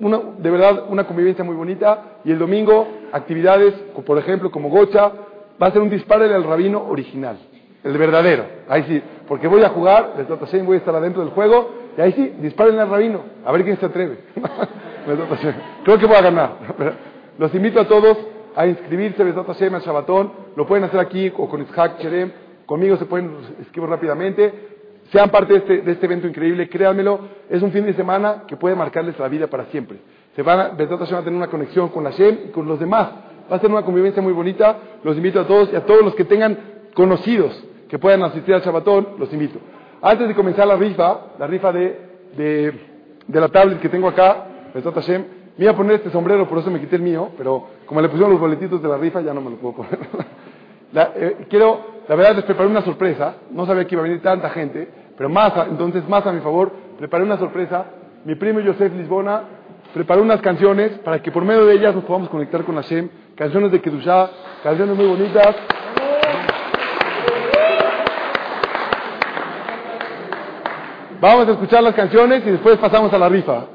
una, 0.00 0.20
de 0.38 0.50
verdad 0.50 0.84
una 0.88 1.04
convivencia 1.04 1.44
muy 1.44 1.56
bonita. 1.56 2.18
Y 2.24 2.32
el 2.32 2.38
domingo, 2.38 2.86
actividades, 3.12 3.74
por 4.06 4.18
ejemplo, 4.18 4.50
como 4.50 4.68
Gocha, 4.68 5.12
va 5.60 5.68
a 5.68 5.72
ser 5.72 5.82
un 5.82 5.90
disparo 5.90 6.28
del 6.28 6.44
rabino 6.44 6.84
original, 6.88 7.38
el 7.84 7.98
verdadero. 7.98 8.44
Ahí 8.68 8.84
sí, 8.84 9.02
porque 9.28 9.48
voy 9.48 9.62
a 9.62 9.68
jugar, 9.70 10.14
voy 10.64 10.74
a 10.74 10.78
estar 10.78 10.94
adentro 10.94 11.22
del 11.22 11.32
juego, 11.32 11.70
y 11.96 12.00
ahí 12.00 12.12
sí, 12.12 12.34
disparen 12.40 12.78
al 12.78 12.88
rabino, 12.88 13.20
a 13.44 13.52
ver 13.52 13.64
quién 13.64 13.78
se 13.78 13.86
atreve. 13.86 14.18
Creo 15.84 15.98
que 15.98 16.06
voy 16.06 16.16
a 16.16 16.22
ganar. 16.22 16.52
Los 17.38 17.54
invito 17.54 17.80
a 17.80 17.88
todos 17.88 18.18
a 18.54 18.66
inscribirse 18.66 19.24
Besat 19.24 19.46
Hashem 19.46 19.74
al 19.74 19.80
Shabbatón. 19.82 20.32
Lo 20.56 20.66
pueden 20.66 20.84
hacer 20.84 21.00
aquí 21.00 21.32
o 21.36 21.48
con 21.48 21.62
Ishak 21.62 21.98
Cherem. 21.98 22.30
Conmigo 22.66 22.96
se 22.96 23.06
pueden 23.06 23.32
escribir 23.60 23.90
rápidamente. 23.90 24.52
Sean 25.12 25.30
parte 25.30 25.54
de 25.54 25.58
este, 25.58 25.82
de 25.82 25.92
este 25.92 26.06
evento 26.06 26.26
increíble. 26.26 26.68
Créanmelo, 26.68 27.20
es 27.48 27.62
un 27.62 27.72
fin 27.72 27.84
de 27.84 27.94
semana 27.94 28.44
que 28.46 28.56
puede 28.56 28.76
marcarles 28.76 29.18
la 29.18 29.28
vida 29.28 29.48
para 29.48 29.66
siempre. 29.66 29.98
Se 30.36 30.42
van 30.42 30.60
a, 30.60 30.68
Besat 30.68 30.98
Hashem 30.98 31.16
va 31.16 31.20
a 31.20 31.24
tener 31.24 31.36
una 31.36 31.48
conexión 31.48 31.88
con 31.88 32.04
Hashem 32.04 32.38
y 32.46 32.50
con 32.50 32.66
los 32.66 32.78
demás. 32.78 33.08
Va 33.50 33.56
a 33.56 33.60
ser 33.60 33.70
una 33.70 33.82
convivencia 33.82 34.22
muy 34.22 34.32
bonita. 34.32 34.76
Los 35.02 35.16
invito 35.16 35.40
a 35.40 35.46
todos 35.46 35.72
y 35.72 35.76
a 35.76 35.84
todos 35.84 36.02
los 36.02 36.14
que 36.14 36.24
tengan 36.24 36.56
conocidos 36.94 37.64
que 37.88 37.98
puedan 37.98 38.22
asistir 38.22 38.54
al 38.54 38.62
Shabbatón, 38.62 39.08
los 39.18 39.32
invito. 39.32 39.58
Antes 40.00 40.28
de 40.28 40.34
comenzar 40.34 40.66
la 40.66 40.76
rifa, 40.76 41.32
la 41.38 41.46
rifa 41.48 41.72
de, 41.72 41.98
de, 42.36 42.72
de 43.26 43.40
la 43.40 43.48
tablet 43.48 43.80
que 43.80 43.88
tengo 43.88 44.06
acá, 44.06 44.46
Besat 44.72 44.94
Hashem, 44.94 45.24
me 45.56 45.64
iba 45.64 45.72
a 45.72 45.76
poner 45.76 45.96
este 45.96 46.10
sombrero, 46.10 46.48
por 46.48 46.58
eso 46.58 46.70
me 46.70 46.78
quité 46.78 46.96
el 46.96 47.02
mío, 47.02 47.30
pero 47.36 47.66
como 47.84 48.00
le 48.00 48.08
pusieron 48.08 48.30
los 48.30 48.40
boletitos 48.40 48.80
de 48.80 48.88
la 48.88 48.96
rifa, 48.96 49.20
ya 49.20 49.34
no 49.34 49.40
me 49.40 49.50
lo 49.50 49.56
puedo 49.56 49.74
poner. 49.74 49.98
la, 50.92 51.12
eh, 51.16 51.46
quiero, 51.50 51.80
la 52.08 52.14
verdad, 52.14 52.36
les 52.36 52.44
preparé 52.44 52.68
una 52.68 52.82
sorpresa. 52.82 53.34
No 53.50 53.66
sabía 53.66 53.84
que 53.84 53.94
iba 53.96 54.02
a 54.02 54.04
venir 54.04 54.22
tanta 54.22 54.50
gente, 54.50 54.88
pero 55.20 55.28
más, 55.28 55.52
entonces 55.68 56.08
más 56.08 56.26
a 56.26 56.32
mi 56.32 56.40
favor, 56.40 56.72
preparé 56.98 57.24
una 57.24 57.36
sorpresa. 57.36 57.84
Mi 58.24 58.36
primo 58.36 58.60
Joseph 58.64 58.90
Lisbona 58.94 59.42
preparó 59.92 60.22
unas 60.22 60.40
canciones 60.40 60.92
para 61.00 61.20
que 61.20 61.30
por 61.30 61.44
medio 61.44 61.66
de 61.66 61.74
ellas 61.74 61.94
nos 61.94 62.04
podamos 62.04 62.30
conectar 62.30 62.64
con 62.64 62.76
Hashem. 62.76 63.10
Canciones 63.34 63.70
de 63.70 63.82
Kedushá, 63.82 64.30
canciones 64.62 64.96
muy 64.96 65.04
bonitas. 65.04 65.56
Vamos 71.20 71.48
a 71.48 71.50
escuchar 71.50 71.82
las 71.82 71.94
canciones 71.94 72.42
y 72.46 72.52
después 72.52 72.78
pasamos 72.78 73.12
a 73.12 73.18
la 73.18 73.28
rifa. 73.28 73.66